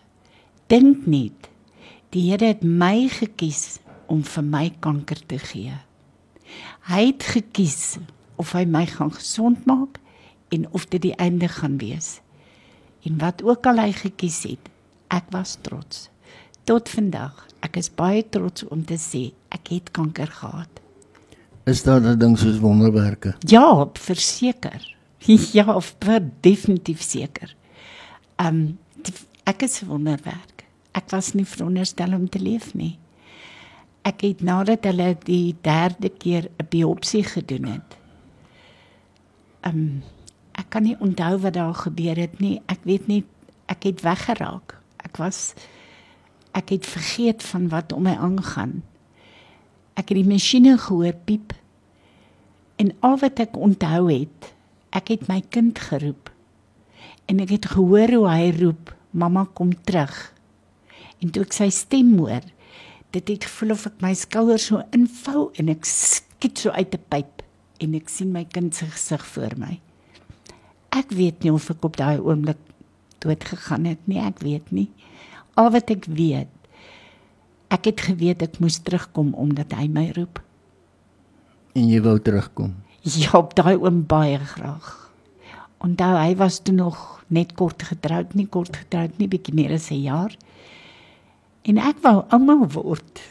Dink 0.67 1.05
net, 1.07 1.49
die 2.11 2.31
Here 2.31 2.45
het 2.45 2.63
my 2.63 3.07
gekies 3.07 3.79
om 4.11 4.23
vir 4.27 4.43
my 4.43 4.65
kanker 4.83 5.21
te 5.31 5.39
gee. 5.39 5.77
Hy 6.91 7.03
het 7.05 7.23
gekies 7.31 7.97
of 8.41 8.51
hy 8.57 8.65
my 8.67 8.83
gaan 8.89 9.13
gesond 9.15 9.63
maak 9.69 10.01
en 10.51 10.67
of 10.75 10.87
dit 10.91 11.05
die 11.07 11.15
einde 11.15 11.47
gaan 11.47 11.77
wees. 11.79 12.19
En 13.07 13.17
wat 13.21 13.41
ook 13.45 13.65
al 13.71 13.79
hy 13.85 13.91
gekies 13.95 14.43
het, 14.49 14.69
ek 15.13 15.31
was 15.33 15.55
trots. 15.63 16.09
Tot 16.67 16.89
vandag, 16.91 17.33
ek 17.65 17.79
is 17.81 17.89
baie 17.89 18.21
trots 18.33 18.67
om 18.69 18.83
te 18.85 18.99
sê 19.01 19.29
ek 19.53 19.73
het 19.73 19.91
kanker 19.95 20.29
gehad. 20.41 20.81
Is 21.65 21.83
daar 21.83 22.01
'n 22.01 22.19
ding 22.19 22.37
soos 22.37 22.59
wonderwerke? 22.59 23.35
Ja, 23.47 23.87
verseker. 23.93 24.95
Ja, 25.53 25.79
vir 25.79 26.21
definitief 26.41 27.01
seker. 27.01 27.55
Ehm 28.35 28.47
um, 28.47 28.77
ek 29.45 29.61
is 29.61 29.81
'n 29.81 29.87
wonderwerk. 29.87 30.65
Ek 30.91 31.09
was 31.09 31.33
nie 31.33 31.45
veronderstel 31.45 32.13
om 32.13 32.29
te 32.29 32.39
leef 32.39 32.73
nie. 32.73 32.97
Ek 34.01 34.23
het 34.25 34.41
nadat 34.41 34.85
hulle 34.89 35.13
die 35.27 35.55
derde 35.61 36.09
keer 36.09 36.49
'n 36.57 36.67
biopsie 36.69 37.23
gedoen 37.23 37.65
het. 37.65 37.97
Ehm 39.61 39.77
um, 39.77 40.03
ek 40.51 40.69
kan 40.69 40.83
nie 40.83 40.97
onthou 40.99 41.37
wat 41.39 41.53
daar 41.53 41.73
gebeur 41.73 42.15
het 42.15 42.39
nie. 42.39 42.61
Ek 42.65 42.79
weet 42.83 43.07
net 43.07 43.25
ek 43.65 43.83
het 43.83 44.01
weggeraak. 44.01 44.77
Ek 44.97 45.17
was 45.17 45.53
ek 46.51 46.69
het 46.69 46.85
vergeet 46.85 47.43
van 47.43 47.69
wat 47.69 47.93
om 47.93 48.03
my 48.03 48.15
aangaan. 48.15 48.83
Ek 49.93 50.09
het 50.09 50.17
die 50.17 50.27
masjiene 50.27 50.77
gehoor 50.77 51.15
piep. 51.25 51.53
En 52.75 52.91
al 52.99 53.17
wat 53.21 53.39
ek 53.39 53.57
onthou 53.57 54.09
het, 54.11 54.53
ek 54.89 55.07
het 55.07 55.27
my 55.27 55.41
kind 55.49 55.79
geroep. 55.79 56.31
En 57.25 57.39
ek 57.39 57.49
het 57.49 57.65
gehoor 57.65 58.11
hoe 58.11 58.27
hy 58.29 58.51
roep, 58.59 58.95
"Mamma, 59.11 59.47
kom 59.53 59.71
terug." 59.83 60.33
En 61.21 61.29
toe 61.29 61.43
ek 61.43 61.53
sy 61.53 61.69
stem 61.69 62.17
hoor, 62.17 62.41
dit 63.11 63.27
het 63.27 63.45
gevoel 63.47 63.75
of 63.75 63.85
ek 63.89 64.01
my 64.03 64.13
skouers 64.15 64.65
so 64.71 64.81
invou 64.95 65.49
en 65.59 65.71
ek 65.73 65.87
skiet 65.87 66.63
so 66.63 66.71
uit 66.71 66.93
'n 66.95 67.03
pyp 67.09 67.43
en 67.81 67.95
ek 67.95 68.09
sien 68.09 68.31
my 68.31 68.45
kind 68.45 68.75
se 68.75 68.85
gesig 68.85 69.25
voor 69.25 69.57
my. 69.57 69.79
Ek 70.91 71.09
weet 71.09 71.43
nie 71.43 71.51
of 71.51 71.69
ek 71.69 71.83
op 71.83 71.97
daai 71.97 72.19
oomblik 72.19 72.59
dood 73.19 73.43
gegaan 73.43 73.85
het 73.85 74.07
nie, 74.07 74.19
ek 74.19 74.39
weet 74.39 74.71
nie. 74.71 74.89
Al 75.55 75.71
wat 75.71 75.89
ek 75.89 76.05
weet, 76.05 76.49
ek 77.69 77.85
het 77.85 78.01
geweet 78.01 78.41
ek 78.41 78.59
moes 78.59 78.79
terugkom 78.79 79.33
omdat 79.33 79.73
hy 79.73 79.87
my 79.87 80.11
roep. 80.15 80.41
En 81.75 81.87
jy 81.87 82.01
wou 82.01 82.19
terugkom. 82.19 82.75
Ja, 83.01 83.31
op 83.39 83.55
daai 83.55 83.77
oom 83.81 84.03
baie 84.05 84.37
graag. 84.37 85.11
Onthou 85.81 86.13
hy 86.13 86.35
was 86.37 86.59
toe 86.61 86.75
nog 86.75 87.23
net 87.33 87.55
kort 87.57 87.81
getroud, 87.83 88.35
nie 88.37 88.45
kort 88.45 88.75
getroud 88.77 89.17
nie, 89.17 89.27
bietjie 89.27 89.55
meer 89.57 89.73
as 89.73 89.89
'n 89.89 90.03
jaar. 90.03 90.35
En 91.69 91.77
ek 91.77 91.99
wou 92.01 92.23
ouma 92.33 92.55
word. 92.73 93.21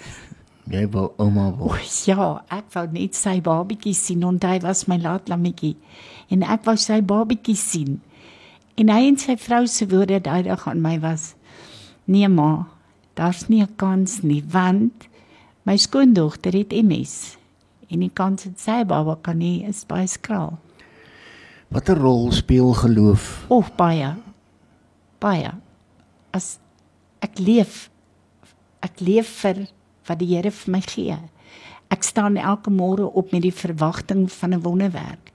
Jy 0.70 0.84
wou 0.94 1.08
ouma 1.18 1.48
O 1.50 1.56
word. 1.64 1.88
ja, 2.06 2.44
ek 2.54 2.70
wou 2.76 2.86
net 2.94 3.16
sy 3.18 3.40
babatjie 3.42 3.94
sien, 3.94 4.22
want 4.22 4.44
hy 4.46 4.60
was 4.62 4.86
my 4.86 5.00
laatlammetjie. 5.02 5.74
En 6.30 6.44
ek 6.46 6.62
wou 6.68 6.76
sy 6.78 7.00
babatjie 7.02 7.56
sien. 7.58 7.98
En 8.78 8.88
hy 8.88 9.08
en 9.08 9.18
sy 9.18 9.34
vrou 9.36 9.66
se 9.66 9.86
woorde 9.90 10.20
daai 10.22 10.44
dag 10.46 10.62
aan 10.68 10.80
my 10.82 10.96
was: 11.02 11.34
"Nee 12.06 12.28
ma, 12.28 12.68
daar's 13.18 13.48
nie 13.48 13.62
'n 13.62 13.74
kans 13.76 14.22
nie, 14.22 14.42
want 14.42 15.08
my 15.66 15.76
skoondogter 15.76 16.52
het 16.52 16.72
MS 16.72 17.36
en 17.90 18.00
die 18.00 18.10
kans 18.14 18.44
dat 18.44 18.58
sy 18.58 18.84
baba 18.84 19.16
kan 19.20 19.38
nie 19.38 19.64
is 19.64 19.84
baie 19.84 20.06
skraal." 20.06 20.58
Watter 21.70 21.98
rol 21.98 22.32
speel 22.32 22.72
geloof? 22.74 23.44
O, 23.48 23.62
baie. 23.76 24.14
Baie. 25.20 25.50
As 26.32 26.58
ek 27.20 27.38
leef 27.38 27.89
ek 28.82 29.00
leef 29.00 29.28
vir 29.42 29.66
wat 30.08 30.18
die 30.18 30.30
Here 30.34 30.50
vir 30.50 30.72
my 30.72 30.80
gee. 30.80 31.16
Ek 31.90 32.06
staan 32.06 32.36
elke 32.36 32.70
môre 32.70 33.06
op 33.06 33.32
met 33.32 33.42
die 33.42 33.54
verwagting 33.54 34.28
van 34.30 34.54
'n 34.54 34.62
wonderwerk. 34.62 35.32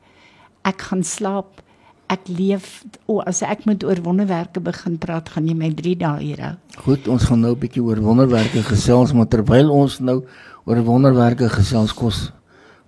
Ek 0.64 0.82
gaan 0.82 1.04
slaap. 1.04 1.62
Ek 2.08 2.28
leef 2.28 2.84
o, 3.08 3.20
as 3.20 3.42
ek 3.42 3.66
moet 3.66 3.84
oor 3.84 4.02
wonderwerke 4.02 4.60
begin 4.60 4.98
praat, 4.98 5.30
gaan 5.30 5.48
jy 5.48 5.56
my 5.56 5.74
3 5.74 5.96
dae 5.98 6.20
hier 6.20 6.42
hou. 6.42 6.56
Goed, 6.78 7.08
ons 7.08 7.24
gaan 7.24 7.42
nou 7.42 7.54
'n 7.56 7.60
bietjie 7.60 7.84
oor 7.84 8.00
wonderwerke 8.02 8.64
gesels, 8.64 9.14
maar 9.14 9.28
terwyl 9.28 9.72
ons 9.72 10.00
nou 10.00 10.24
oor 10.66 10.84
wonderwerke 10.84 11.50
gesels 11.50 11.94
kos 11.94 12.32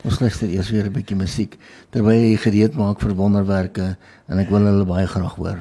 ons 0.07 0.19
luister 0.21 0.49
eers 0.49 0.69
weer 0.71 0.85
'n 0.87 0.93
bietjie 0.93 1.17
musiek 1.17 1.57
terwyl 1.91 2.21
jy 2.21 2.37
gereed 2.37 2.75
maak 2.75 3.01
vir 3.01 3.15
wonderwerke 3.15 3.97
en 4.27 4.39
ek 4.39 4.49
wil 4.49 4.63
hulle 4.63 4.85
baie 4.85 5.07
graag 5.07 5.35
hoor. 5.35 5.59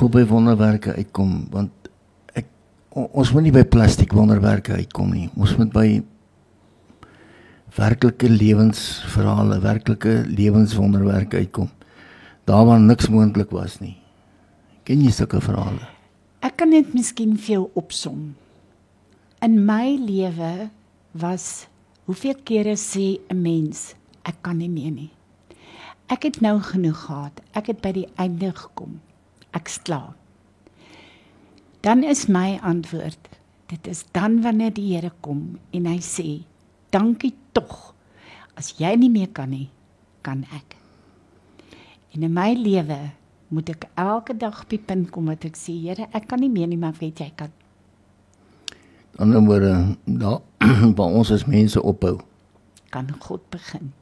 Wil 0.00 0.08
by 0.08 0.24
wonderwerke 0.26 0.94
uitkom 0.96 1.46
want 1.50 1.70
ek 2.34 2.46
o- 2.94 3.10
ons 3.12 3.32
moet 3.32 3.42
nie 3.42 3.52
by 3.52 3.64
plastiek 3.64 4.12
wonderwerke 4.12 4.72
uitkom 4.72 5.10
nie. 5.12 5.30
Ons 5.36 5.56
moet 5.56 5.72
by 5.72 6.02
werklike 7.76 8.28
lewensverhale, 8.28 9.58
werklike 9.60 10.24
lewenswonderwerke 10.28 11.36
uitkom. 11.36 11.70
Daar 12.44 12.66
waar 12.66 12.80
niks 12.80 13.08
moontlik 13.08 13.50
was 13.50 13.78
nie. 13.80 13.96
Ken 14.84 15.00
jy 15.00 15.10
sulke 15.14 15.40
verhale? 15.40 15.86
Ek 16.42 16.56
kan 16.58 16.70
dit 16.74 16.92
miskien 16.94 17.36
vir 17.38 17.54
jou 17.54 17.70
opsom. 17.78 18.34
In 19.42 19.64
my 19.66 19.96
lewe 19.98 20.68
was 21.12 21.66
hoeveel 22.06 22.34
kere 22.44 22.74
sê 22.76 23.18
'n 23.30 23.42
mens 23.42 23.94
ek 24.24 24.42
kan 24.42 24.58
nie 24.58 24.68
meer 24.68 24.90
nie. 24.90 25.10
Ek 26.08 26.22
het 26.24 26.40
nou 26.40 26.58
genoeg 26.60 26.98
gehad. 27.06 27.40
Ek 27.54 27.66
het 27.66 27.80
by 27.80 27.92
die 27.92 28.08
einde 28.18 28.52
gekom. 28.52 29.00
Ek's 29.52 29.78
klaar. 29.84 30.14
Dan 31.82 32.04
is 32.06 32.28
my 32.30 32.60
antwoord, 32.62 33.28
dit 33.66 33.86
is 33.90 34.04
dan 34.14 34.40
wanneer 34.42 34.70
die 34.74 34.94
Here 34.94 35.10
kom 35.20 35.58
en 35.72 35.86
hy 35.86 35.98
sê, 35.98 36.44
"Dankie 36.90 37.34
tog. 37.52 37.94
As 38.54 38.74
jy 38.78 38.94
nie 38.96 39.10
meer 39.10 39.28
kan 39.28 39.50
nie, 39.50 39.70
kan 40.22 40.44
ek." 40.54 40.76
En 42.14 42.22
in 42.22 42.32
my 42.32 42.52
lewe 42.54 43.10
moet 43.48 43.68
ek 43.68 43.88
elke 43.94 44.36
dag 44.36 44.66
die 44.68 44.78
punt 44.78 45.10
kom 45.10 45.26
wat 45.26 45.44
ek 45.44 45.56
sê, 45.56 45.72
Here, 45.72 46.06
ek 46.12 46.28
kan 46.28 46.40
nie 46.40 46.50
meer 46.50 46.66
nie, 46.66 46.76
maar 46.76 46.94
weet 47.00 47.18
jy 47.18 47.32
kan. 47.36 47.50
Ander 49.18 49.40
woorde, 49.40 49.96
daar 50.04 50.40
waar 50.96 51.12
ons 51.12 51.30
as 51.30 51.44
mense 51.44 51.82
ophou. 51.82 52.20
Kan 52.90 53.10
God 53.20 53.40
begin. 53.50 53.92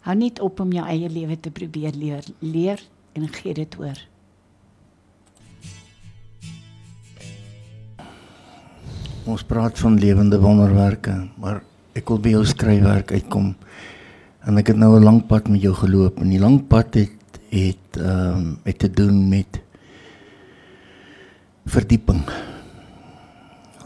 Hou 0.00 0.14
net 0.16 0.40
op 0.40 0.60
om 0.60 0.72
jou 0.72 0.84
eie 0.86 1.08
lewe 1.08 1.36
te 1.40 1.50
probeer 1.50 1.92
leer, 1.92 2.24
leer 2.40 2.80
en 3.12 3.28
gee 3.28 3.54
dit 3.54 3.76
oor. 3.78 3.98
Ons 9.30 9.44
praat 9.44 9.78
van 9.78 9.98
lewende 10.00 10.40
wonderwerke, 10.40 11.14
maar 11.38 11.62
ek 11.98 12.08
wil 12.08 12.20
by 12.22 12.34
jou 12.34 12.44
skryfwerk 12.48 13.12
uitkom. 13.12 13.52
En 14.48 14.58
ek 14.58 14.72
het 14.72 14.76
nou 14.80 14.96
'n 14.98 15.04
lang 15.04 15.26
pad 15.26 15.48
met 15.48 15.60
jou 15.60 15.74
geloop 15.74 16.20
en 16.20 16.28
die 16.28 16.40
lang 16.40 16.66
pad 16.66 16.94
het 16.94 17.18
het 17.50 17.96
ehm 17.96 18.38
um, 18.38 18.58
het 18.64 18.78
te 18.78 18.90
doen 18.90 19.28
met 19.28 19.60
verdieping. 21.66 22.22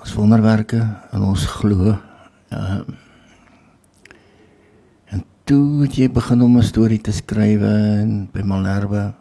Ons 0.00 0.14
wonderwerke 0.14 0.80
en 1.10 1.22
ons 1.22 1.44
glo 1.46 1.96
ehm 2.48 2.84
um, 2.88 3.03
toe 5.44 5.82
het 5.84 5.96
jy 5.98 6.08
begin 6.08 6.42
om 6.42 6.56
'n 6.56 6.62
storie 6.62 7.00
te 7.00 7.12
skryf 7.12 7.60
en 7.60 8.28
by 8.32 8.40
Malherbe 8.42 9.14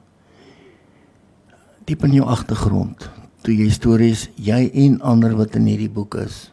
diep 1.86 2.04
in 2.04 2.14
jou 2.14 2.26
agtergrond 2.28 3.10
toe 3.44 3.54
jy 3.56 3.70
stories 3.70 4.30
jy 4.36 4.72
en 4.86 5.02
ander 5.02 5.36
wat 5.36 5.56
in 5.56 5.66
hierdie 5.68 5.90
boek 5.92 6.16
is. 6.16 6.52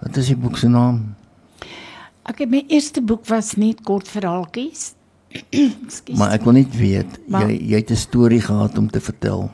Wat 0.00 0.16
is 0.16 0.26
die 0.32 0.36
boek 0.36 0.56
se 0.56 0.68
naam? 0.68 1.14
Ek 2.24 2.38
het 2.38 2.50
my 2.50 2.64
eerste 2.68 3.02
boek 3.02 3.26
was 3.28 3.56
net 3.56 3.82
kort 3.84 4.08
verhaaltjies. 4.08 4.94
Maar 6.18 6.32
ek 6.32 6.44
wil 6.44 6.52
net 6.52 6.72
weet, 6.76 7.18
Maar- 7.28 7.50
jy 7.50 7.60
jy 7.70 7.76
het 7.76 7.90
'n 7.90 7.96
storie 7.96 8.40
gehad 8.40 8.78
om 8.78 8.88
te 8.88 9.00
vertel 9.00 9.50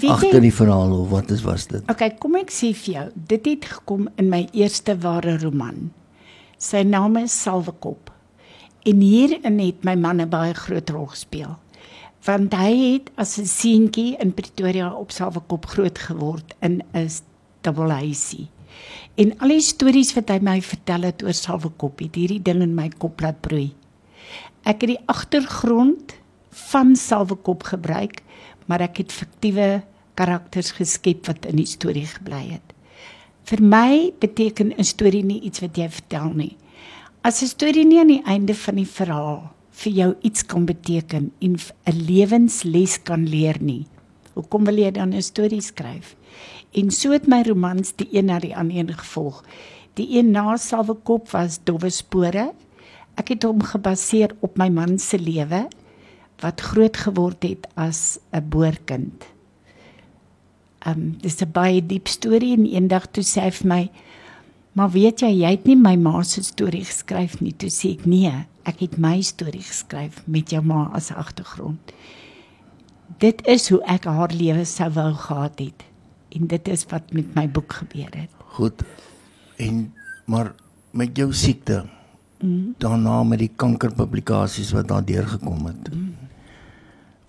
agter 0.00 0.40
die 0.40 0.54
verhaal 0.54 0.92
of 1.00 1.08
wat 1.10 1.30
is 1.30 1.42
was 1.42 1.66
dit? 1.66 1.82
Okay, 1.90 2.10
kom 2.18 2.36
ek 2.36 2.50
sê 2.50 2.72
vir 2.74 2.94
jou, 2.94 3.10
dit 3.28 3.44
het 3.46 3.64
gekom 3.64 4.08
in 4.16 4.28
my 4.28 4.48
eerste 4.52 4.96
ware 4.98 5.38
roman. 5.38 5.90
Sy 6.62 6.84
naam 6.86 7.16
is 7.18 7.34
Salwekop. 7.34 8.12
En 8.86 9.00
hierin 9.02 9.58
het 9.58 9.82
my 9.82 9.96
man 9.98 10.20
'n 10.22 10.30
baie 10.30 10.54
groot 10.54 10.90
rol 10.90 11.06
gespeel. 11.10 11.58
Want 12.22 12.54
hy 12.54 12.72
het 12.92 13.10
as 13.16 13.38
'n 13.38 13.46
seentjie 13.46 14.16
in 14.22 14.34
Pretoria 14.34 14.94
op 14.94 15.10
Salwekop 15.10 15.66
groot 15.66 15.98
geword 15.98 16.54
in 16.60 16.82
'n 16.94 17.08
dubbelhuisie. 17.62 18.48
En 19.16 19.38
al 19.38 19.48
die 19.48 19.60
stories 19.60 20.14
wat 20.14 20.28
hy 20.28 20.38
my 20.40 20.60
vertel 20.62 21.02
het 21.02 21.22
oor 21.22 21.34
Salwekop, 21.34 21.98
het 21.98 22.14
hierdie 22.14 22.42
ding 22.42 22.62
in 22.62 22.74
my 22.74 22.88
kop 22.88 23.20
laat 23.20 23.40
broei. 23.40 23.74
Ek 24.62 24.80
het 24.80 24.90
die 24.90 25.06
agtergrond 25.06 26.14
van 26.50 26.96
Salwekop 26.96 27.62
gebruik, 27.62 28.22
maar 28.66 28.80
ek 28.80 28.96
het 28.96 29.12
fiktiewe 29.12 29.82
karakters 30.14 30.70
geskep 30.70 31.26
wat 31.26 31.44
in 31.46 31.56
die 31.56 31.66
storie 31.66 32.06
gebly 32.06 32.50
het. 32.50 32.72
Vir 33.42 33.58
my 33.62 34.12
beteken 34.22 34.72
'n 34.78 34.84
storie 34.84 35.24
nie 35.24 35.40
iets 35.40 35.60
wat 35.60 35.76
jy 35.76 35.88
vertel 35.88 36.30
nie. 36.34 36.56
As 37.24 37.42
'n 37.42 37.46
storie 37.46 37.84
nie 37.84 37.98
aan 38.00 38.08
die 38.08 38.24
einde 38.24 38.54
van 38.54 38.74
die 38.76 38.86
verhaal 38.86 39.50
vir 39.70 39.92
jou 39.92 40.14
iets 40.22 40.46
kan 40.46 40.64
beteken 40.64 41.32
en 41.40 41.56
'n 41.86 42.04
lewensles 42.06 43.02
kan 43.02 43.28
leer 43.28 43.56
nie, 43.60 43.86
hoekom 44.34 44.64
wil 44.64 44.76
jy 44.76 44.90
dan 44.90 45.12
'n 45.12 45.22
storie 45.22 45.60
skryf? 45.60 46.16
En 46.72 46.90
so 46.90 47.10
het 47.10 47.26
my 47.26 47.42
romans 47.42 47.92
die 47.96 48.08
een 48.12 48.26
na 48.26 48.38
die 48.38 48.56
ander 48.56 48.94
gevolg. 48.94 49.44
Die 49.94 50.18
een 50.18 50.30
na 50.30 50.56
Salwekop 50.56 51.30
was 51.30 51.58
Dowwe 51.64 51.90
Spore. 51.90 52.52
Ek 53.16 53.28
het 53.28 53.42
hom 53.42 53.60
gebaseer 53.60 54.36
op 54.40 54.56
my 54.56 54.68
man 54.68 54.98
se 54.98 55.18
lewe 55.18 55.68
wat 56.40 56.60
groot 56.60 56.96
geword 56.96 57.42
het 57.42 57.66
as 57.74 58.18
'n 58.32 58.48
boerkind. 58.48 59.24
Um 60.86 61.16
dis 61.20 61.40
'n 61.42 61.52
baie 61.52 61.86
diep 61.86 62.08
storie 62.08 62.56
en 62.56 62.66
eendag 62.66 63.06
toe 63.10 63.22
sê 63.24 63.40
hy 63.42 63.50
vir 63.50 63.68
my: 63.68 63.90
"Maar 64.72 64.90
weet 64.90 65.20
jy, 65.20 65.30
jy 65.42 65.50
het 65.50 65.66
nie 65.66 65.76
my 65.76 65.96
ma 65.96 66.22
se 66.22 66.42
storie 66.42 66.84
geskryf 66.84 67.40
nie." 67.40 67.52
Toe 67.52 67.70
sê 67.70 67.92
ek: 67.92 68.06
"Nee, 68.06 68.46
ek 68.64 68.80
het 68.80 68.98
my 68.98 69.20
storie 69.20 69.62
geskryf 69.62 70.22
met 70.26 70.50
jou 70.50 70.62
ma 70.62 70.90
as 70.92 71.10
agtergrond." 71.10 71.92
Dit 73.18 73.46
is 73.46 73.68
hoe 73.68 73.82
ek 73.84 74.04
haar 74.04 74.32
lewe 74.32 74.64
sou 74.64 74.90
wou 74.90 75.12
gehad 75.14 75.58
het. 75.58 75.84
En 76.32 76.46
dit 76.46 76.68
is 76.68 76.86
wat 76.90 77.12
met 77.12 77.34
my 77.34 77.48
boek 77.48 77.72
gebeur 77.72 78.10
het. 78.10 78.30
Goed. 78.56 78.82
En 79.56 79.92
maar 80.24 80.54
met 80.90 81.16
jou 81.16 81.32
siekte 81.32 81.84
mm. 82.40 82.74
daarna 82.78 83.22
met 83.22 83.38
die 83.38 83.50
kankerpublikasies 83.56 84.72
wat 84.72 84.88
daar 84.88 85.04
deurgekom 85.04 85.66
het. 85.66 85.94
Mm. 85.94 86.14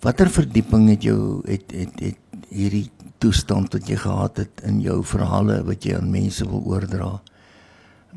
Watter 0.04 0.30
verdieping 0.30 0.88
het 0.88 1.02
jou 1.02 1.40
het 1.48 1.72
het 1.72 2.00
het 2.00 2.48
hierdie 2.48 2.90
toestand 3.24 3.72
wat 3.72 3.88
jy 3.88 3.96
gehad 3.96 4.42
het 4.42 4.60
in 4.68 4.82
jou 4.84 5.00
verhale 5.04 5.62
wat 5.64 5.86
jy 5.86 5.96
aan 5.96 6.12
mense 6.12 6.44
wil 6.48 6.60
oordra? 6.68 7.14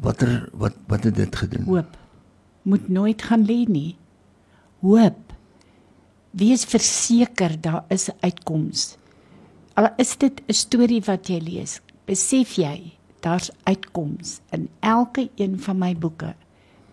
Watter 0.04 0.50
wat 0.54 0.76
wat 0.92 1.08
het 1.08 1.16
dit 1.16 1.36
gedoen? 1.36 1.66
Hoop 1.72 1.96
moet 2.68 2.90
nooit 2.92 3.22
gaan 3.24 3.46
lê 3.48 3.64
nie. 3.68 3.96
Hoop. 4.84 5.34
Wees 6.38 6.66
verseker 6.68 7.56
daar 7.62 7.86
is 7.88 8.10
'n 8.10 8.18
uitkoms. 8.20 8.98
Al 9.74 9.90
is 9.98 10.18
dit 10.18 10.42
'n 10.48 10.54
storie 10.54 11.02
wat 11.02 11.28
jy 11.28 11.40
lees, 11.40 11.82
besef 12.06 12.56
jy 12.56 12.94
daar's 13.20 13.50
uitkoms 13.64 14.40
in 14.50 14.70
elke 14.80 15.30
een 15.36 15.60
van 15.60 15.78
my 15.78 15.96
boeke 15.96 16.36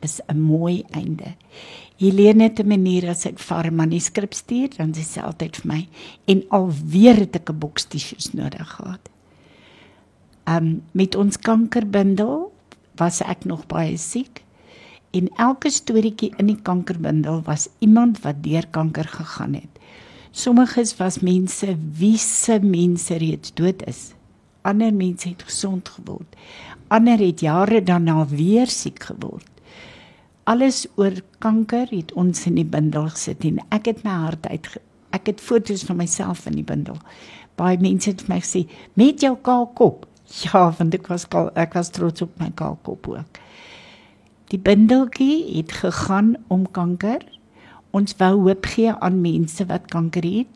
is 0.04 0.20
'n 0.28 0.40
mooi 0.40 0.84
einde. 0.90 1.34
Helene 1.96 2.42
het 2.42 2.60
'n 2.60 2.68
manier 2.68 3.08
as 3.08 3.26
ek 3.26 3.38
vir 3.38 3.66
'n 3.66 3.74
manuskrip 3.74 4.34
stuur, 4.34 4.68
dan 4.76 4.92
sê 4.92 5.02
sy 5.02 5.20
altyd 5.20 5.56
vir 5.56 5.66
my 5.66 5.88
en 6.26 6.44
alweer 6.50 7.16
het 7.16 7.36
ek 7.36 7.50
'n 7.50 7.58
boks 7.58 7.84
tissues 7.84 8.32
nodig 8.32 8.68
gehad. 8.68 9.08
Um 10.46 10.82
met 10.92 11.14
ons 11.14 11.38
kankerbindel 11.38 12.52
was 12.96 13.20
ek 13.20 13.44
nog 13.44 13.66
baie 13.66 13.96
siek 13.96 14.42
en 15.10 15.28
elke 15.36 15.70
storieetjie 15.70 16.32
in 16.38 16.46
die 16.46 16.62
kankerbindel 16.62 17.42
was 17.46 17.68
iemand 17.78 18.20
wat 18.20 18.42
deur 18.42 18.66
kanker 18.66 19.08
gegaan 19.08 19.54
het. 19.54 19.80
Sommiges 20.34 20.96
was 20.98 21.20
mense 21.22 21.76
wie 21.98 22.18
se 22.18 22.58
mense 22.58 23.16
reeds 23.16 23.54
dood 23.54 23.82
is. 23.86 24.14
Ander 24.62 24.94
mense 24.94 25.28
het 25.28 25.42
gesond 25.46 25.88
geword. 25.88 26.36
Ander 26.88 27.18
het 27.18 27.40
jare 27.40 27.82
daarna 27.82 28.26
weer 28.26 28.66
siek 28.66 29.02
geword. 29.02 29.53
Alles 30.44 30.84
oor 31.00 31.14
kanker 31.40 31.88
het 31.88 32.12
ons 32.20 32.42
in 32.48 32.58
die 32.60 32.68
bindel 32.68 33.06
gesit 33.14 33.44
en 33.48 33.62
ek 33.72 33.88
het 33.88 34.02
my 34.04 34.16
hart 34.26 34.48
uit 34.50 34.68
ek 35.14 35.30
het 35.30 35.40
foto's 35.40 35.84
van 35.86 36.00
myself 36.02 36.42
in 36.50 36.58
die 36.58 36.66
bindel. 36.66 36.98
Baie 37.56 37.78
mense 37.80 38.10
het 38.10 38.24
vir 38.26 38.34
my 38.34 38.40
gesê 38.42 38.64
met 38.98 39.22
jou 39.24 39.36
kaal 39.40 39.70
kop. 39.78 40.04
Ja, 40.42 40.70
want 40.78 40.94
ek 40.96 41.06
was 41.12 41.26
kaal, 41.30 41.50
ek 41.54 41.76
was 41.76 41.92
trots 41.94 42.24
op 42.24 42.32
my 42.40 42.48
kaal 42.56 42.78
kop 42.82 43.06
ook. 43.12 43.38
Die 44.50 44.58
bindeltjie 44.58 45.58
het 45.58 45.72
gegaan 45.78 46.34
om 46.52 46.64
kanker. 46.66 47.22
Ons 47.94 48.16
wou 48.18 48.32
hoop 48.48 48.66
gee 48.72 48.90
aan 48.92 49.20
mense 49.22 49.64
wat 49.70 49.86
kanker 49.92 50.26
het 50.26 50.50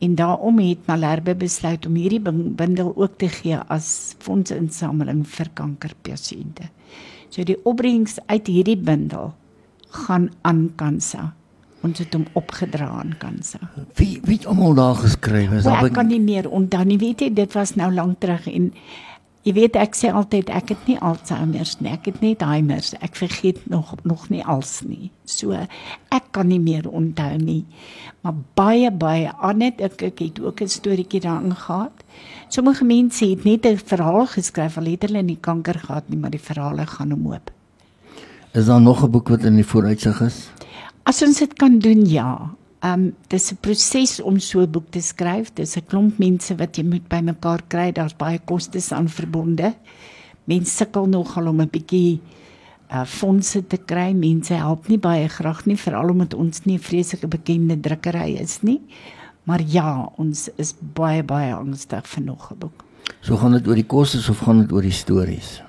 en 0.00 0.16
daarom 0.16 0.58
het 0.64 0.88
Malherbe 0.88 1.36
besluit 1.36 1.86
om 1.86 1.96
hierdie 2.00 2.20
bindel 2.24 2.92
ook 2.96 3.18
te 3.20 3.28
gee 3.28 3.60
as 3.68 4.16
fondsinsameling 4.24 5.22
vir 5.28 5.52
kankerpasiënte. 5.60 6.70
So 7.30 7.46
die 7.46 7.58
opbrengs 7.64 8.18
uit 8.26 8.46
hierdie 8.50 8.78
bindel 8.78 9.32
gaan 10.04 10.30
aan 10.46 10.70
Kansa. 10.76 11.32
Ons 11.86 12.02
het 12.02 12.12
hom 12.14 12.26
opgedra 12.36 12.90
aan 13.00 13.14
Kansa. 13.18 13.58
Wie 13.96 14.18
wie 14.26 14.36
het 14.36 14.46
almal 14.46 14.74
daar 14.74 14.98
geskryf? 15.00 15.52
Is 15.52 15.64
daar 15.64 15.86
ek 15.86 15.94
kan 15.96 16.10
nie 16.10 16.20
meer 16.20 16.50
onthou 16.50 16.84
nie, 16.84 16.98
weet 17.00 17.24
jy, 17.24 17.30
dit 17.34 17.54
was 17.56 17.74
nou 17.78 17.88
lank 17.94 18.20
terug 18.20 18.46
en 18.50 18.72
Jy 19.40 19.54
weet 19.56 19.76
ek 19.80 19.94
sê 19.96 20.10
altyd 20.12 20.50
ek 20.52 20.74
het 20.74 20.82
nie 20.84 20.98
Alzheimer 21.00 21.68
nie, 21.80 21.92
ek 21.94 22.10
het 22.10 22.18
net 22.20 22.42
Alzheimer. 22.44 22.84
Ek 23.00 23.14
vergeet 23.16 23.62
nog 23.72 23.94
nog 24.04 24.26
nie 24.28 24.42
als 24.44 24.82
nie. 24.84 25.08
So 25.24 25.56
ek 25.56 26.26
kan 26.36 26.50
nie 26.52 26.60
meer 26.60 26.84
onthou 26.84 27.38
nie. 27.40 27.64
Maar 28.20 28.36
baie 28.58 28.90
baie 28.92 29.32
Anet 29.40 29.80
ek, 29.80 30.02
ek 30.10 30.20
het 30.20 30.42
ook 30.44 30.60
'n 30.60 30.68
storieetjie 30.68 31.24
daarin 31.24 31.56
gehad. 31.56 32.04
Sommige 32.50 32.82
mense 32.84 33.28
het 33.30 33.44
net 33.44 33.64
'n 33.64 33.76
verhaal 33.78 34.26
geskryf 34.26 34.76
al 34.78 34.84
het 34.90 35.02
hulle 35.02 35.22
nie 35.22 35.38
kanker 35.40 35.78
gehad 35.78 36.08
nie, 36.08 36.18
maar 36.18 36.30
die 36.30 36.40
verhale 36.42 36.86
gaan 36.86 37.10
hom 37.10 37.32
oop. 37.32 37.50
Is 38.52 38.66
daar 38.66 38.80
nog 38.80 39.04
'n 39.04 39.10
boek 39.10 39.28
wat 39.28 39.44
in 39.44 39.54
die 39.54 39.66
vooruitsig 39.66 40.20
is? 40.20 40.50
As 41.02 41.22
ons 41.22 41.38
dit 41.38 41.52
kan 41.52 41.78
doen, 41.78 42.06
ja. 42.06 42.50
Ehm 42.80 42.92
um, 42.92 43.14
dis 43.28 43.52
'n 43.52 43.56
proses 43.60 44.20
om 44.20 44.38
so 44.38 44.60
'n 44.60 44.70
boek 44.70 44.90
te 44.90 45.00
skryf. 45.00 45.52
Dis 45.54 45.76
'n 45.76 45.86
klomp 45.86 46.18
mense 46.18 46.56
wat 46.56 46.76
jy 46.76 46.84
moet 46.84 47.08
bymekaar 47.08 47.62
kry. 47.68 47.92
Daar's 47.92 48.16
baie 48.16 48.40
kostes 48.44 48.92
aan 48.92 49.08
verbonde. 49.08 49.74
Mense 50.44 50.76
sukkel 50.76 51.06
nogal 51.06 51.46
om 51.46 51.60
'n 51.60 51.70
bietjie 51.70 52.20
uh 52.90 53.04
fondse 53.04 53.66
te 53.66 53.76
kry. 53.76 54.12
Mense 54.12 54.54
help 54.54 54.88
nie 54.88 54.98
baie 54.98 55.28
graag 55.28 55.66
nie, 55.66 55.76
veral 55.76 56.08
omdat 56.08 56.34
ons 56.34 56.64
nie 56.64 56.76
'n 56.76 56.82
vreeslike 56.82 57.28
bekende 57.28 57.80
drukkery 57.80 58.36
is 58.40 58.62
nie. 58.62 58.80
Maar 59.44 59.62
ja, 59.62 60.12
ons 60.16 60.48
is 60.56 60.74
baie 60.78 61.22
baie 61.24 61.54
angstig 61.54 62.06
vir 62.06 62.22
nog 62.22 62.50
'n 62.52 62.58
boek. 62.58 62.84
So 63.20 63.36
gaan 63.36 63.52
dit 63.52 63.66
oor 63.66 63.74
die 63.74 63.86
kostes 63.86 64.28
of 64.28 64.38
gaan 64.38 64.60
dit 64.60 64.72
oor 64.72 64.82
die 64.82 64.90
stories? 64.90 65.62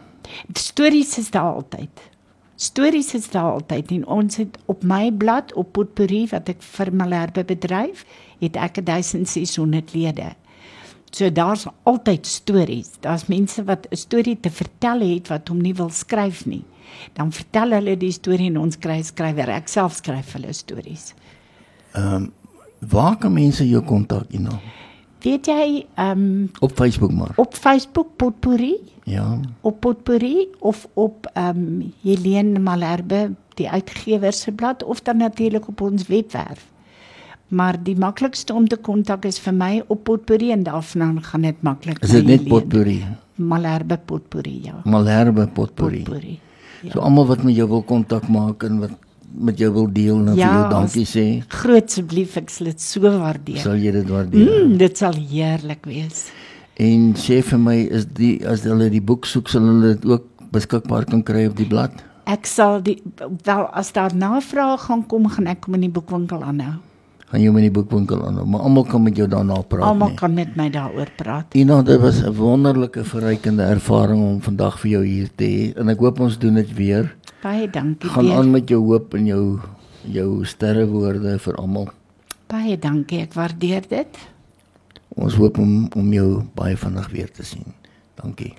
Die 0.48 0.62
stories 0.62 1.18
is 1.18 1.32
daar 1.32 1.54
altyd. 1.54 2.12
Stories 2.56 3.14
is 3.14 3.30
daar 3.30 3.52
altyd 3.52 3.92
en 3.92 4.06
ons 4.08 4.36
het 4.36 4.58
op 4.66 4.84
my 4.84 5.12
blad 5.12 5.54
op 5.54 5.72
Potpourri 5.72 6.28
wat 6.32 6.50
ek 6.50 6.62
vir 6.62 6.94
Malherbe 6.94 7.44
bedryf, 7.44 8.06
het 8.40 8.56
ek 8.56 8.86
1600 8.86 9.94
lede. 9.94 10.36
So 11.12 11.32
daar's 11.32 11.66
altyd 11.84 12.28
stories. 12.28 12.92
Daar's 13.00 13.26
mense 13.28 13.64
wat 13.64 13.88
'n 13.90 13.96
storie 13.96 14.40
te 14.40 14.52
vertel 14.52 15.00
het 15.00 15.28
wat 15.28 15.48
hom 15.48 15.62
nie 15.62 15.74
wil 15.76 15.90
skryf 15.90 16.46
nie. 16.46 16.64
Dan 17.14 17.32
vertel 17.32 17.72
hulle 17.72 17.98
die 17.98 18.12
storie 18.12 18.48
en 18.48 18.58
ons 18.58 18.78
kry 18.78 19.02
skrywer. 19.02 19.50
Ek 19.50 19.68
self 19.68 19.94
skryf 19.94 20.34
hulle 20.34 20.54
stories. 20.54 21.14
Ehm 21.94 22.14
um, 22.14 22.32
waar 22.89 23.17
kan 23.17 23.34
mense 23.34 23.67
jou 23.67 23.84
kontak, 23.84 24.30
Ina? 24.30 24.60
Weet 25.22 25.46
jy, 25.46 25.86
ehm 25.96 26.22
um, 26.22 26.52
op 26.60 26.72
Facebook 26.76 27.12
maar. 27.13 27.34
Op 27.36 27.54
Facebook 27.54 28.15
Potpourri? 28.15 28.76
Ja. 29.04 29.39
Op 29.62 29.80
Potpourri 29.80 30.48
of 30.60 30.88
op 30.94 31.30
ehm 31.34 31.58
um, 31.58 31.94
Helene 32.02 32.60
Malherbe, 32.60 33.32
die 33.54 33.70
uitgewer 33.70 34.34
se 34.34 34.52
blad 34.52 34.84
of 34.84 35.02
dan 35.02 35.17
natuurlik 35.17 35.67
op 35.67 35.82
ons 35.82 36.08
webwerf. 36.08 36.65
Maar 37.48 37.84
die 37.84 37.98
maklikste 37.98 38.54
om 38.54 38.67
te 38.67 38.78
kontak 38.78 39.26
is 39.26 39.39
vir 39.39 39.54
my 39.54 39.84
op 39.88 40.04
Potpourri 40.04 40.52
en 40.52 40.63
daarvan 40.63 41.24
gaan 41.24 41.41
dit 41.41 41.62
maklik. 41.62 42.00
Is 42.00 42.10
dit 42.10 42.26
net 42.26 42.48
Potpourri? 42.48 43.04
Malherbe 43.36 43.98
Potpourri, 43.98 44.62
ja. 44.63 44.82
Malherbe 44.84 45.48
Potpourri. 45.48 46.04
Potpourri. 46.04 46.39
Ja. 46.82 46.91
So 46.91 47.00
almal 47.00 47.28
wat 47.28 47.44
met 47.44 47.56
jou 47.56 47.67
wil 47.70 47.84
kontak 47.84 48.28
maak 48.28 48.63
en 48.63 48.80
wat 48.80 48.91
met 49.34 49.58
jou 49.58 49.72
wil 49.74 49.88
deel 49.94 50.17
en 50.17 50.36
ja, 50.36 50.48
vir 50.48 50.60
jou 50.60 50.70
dankie 50.74 51.06
sê. 51.08 51.26
Groot 51.62 51.89
asseblief, 51.89 52.38
ek 52.41 52.52
sal 52.54 52.72
dit 52.72 52.84
so 52.84 53.12
waardeer. 53.15 53.62
Sal 53.63 53.80
jy 53.80 53.94
dit 53.96 54.12
waardeer? 54.12 54.52
Mm, 54.52 54.78
dit 54.82 55.04
sal 55.04 55.17
heerlik 55.17 55.88
wees. 55.89 56.28
En 56.82 57.12
sê 57.20 57.41
vir 57.46 57.62
my 57.62 57.78
is 57.94 58.08
die 58.17 58.36
as 58.48 58.65
hulle 58.67 58.89
die 58.91 59.04
boek 59.04 59.28
soek 59.30 59.52
sal 59.52 59.67
hulle 59.70 59.96
dit 59.96 60.08
ook 60.10 60.28
beskikbaar 60.52 61.08
kan 61.10 61.24
kry 61.24 61.46
op 61.50 61.58
die 61.60 61.67
blad? 61.70 61.94
Ek 62.30 62.48
sal 62.48 62.80
die 62.86 63.00
wel 63.46 63.67
as 63.78 63.91
daar 63.96 64.15
navrae 64.15 64.78
gaan 64.80 65.04
kom 65.10 65.28
gaan 65.32 65.50
ek 65.52 65.65
kom 65.65 65.78
in 65.80 65.88
die 65.88 65.94
boekwinkel 65.94 66.44
aanhou. 66.46 66.80
Gaan 67.32 67.39
jy 67.46 67.52
met 67.56 67.63
die 67.63 67.72
boekwinkel 67.72 68.26
aanhou, 68.28 68.44
maar 68.44 68.65
almal 68.67 68.84
kan 68.84 69.04
met 69.06 69.15
jou 69.15 69.24
daarna 69.32 69.62
praat. 69.63 69.88
Almal 69.88 70.17
kan 70.20 70.34
met 70.36 70.56
my 70.60 70.65
daaroor 70.70 71.08
praat. 71.15 71.54
Ina, 71.56 71.80
dit 71.88 72.00
was 72.02 72.20
'n 72.20 72.34
wonderlike 72.36 73.04
verrykende 73.08 73.63
ervaring 73.63 74.20
om 74.20 74.41
vandag 74.41 74.80
vir 74.80 74.89
jou 74.91 75.06
hier 75.06 75.30
te 75.36 75.46
hê 75.46 75.80
en 75.80 75.89
ek 75.89 76.00
hoop 76.00 76.20
ons 76.20 76.38
doen 76.38 76.54
dit 76.54 76.74
weer. 76.76 77.15
Baie 77.41 77.70
dankie. 77.70 78.10
Gaan 78.10 78.32
aan 78.32 78.52
met 78.52 78.67
jou 78.70 78.84
hoop 78.84 79.13
en 79.13 79.26
jou 79.26 79.60
jou 80.02 80.46
sterrewoorde 80.46 81.39
vir 81.39 81.56
almal. 81.56 81.88
Baie 82.48 82.78
dankie, 82.78 83.22
ek 83.22 83.34
waardeer 83.34 83.88
dit. 83.88 84.17
Ons 85.15 85.34
hoop 85.34 85.58
om 85.58 85.88
om 85.96 86.13
jou 86.13 86.44
baie 86.54 86.78
vinnig 86.78 87.10
weer 87.12 87.32
te 87.32 87.44
sien. 87.44 87.74
Dankie. 88.15 88.54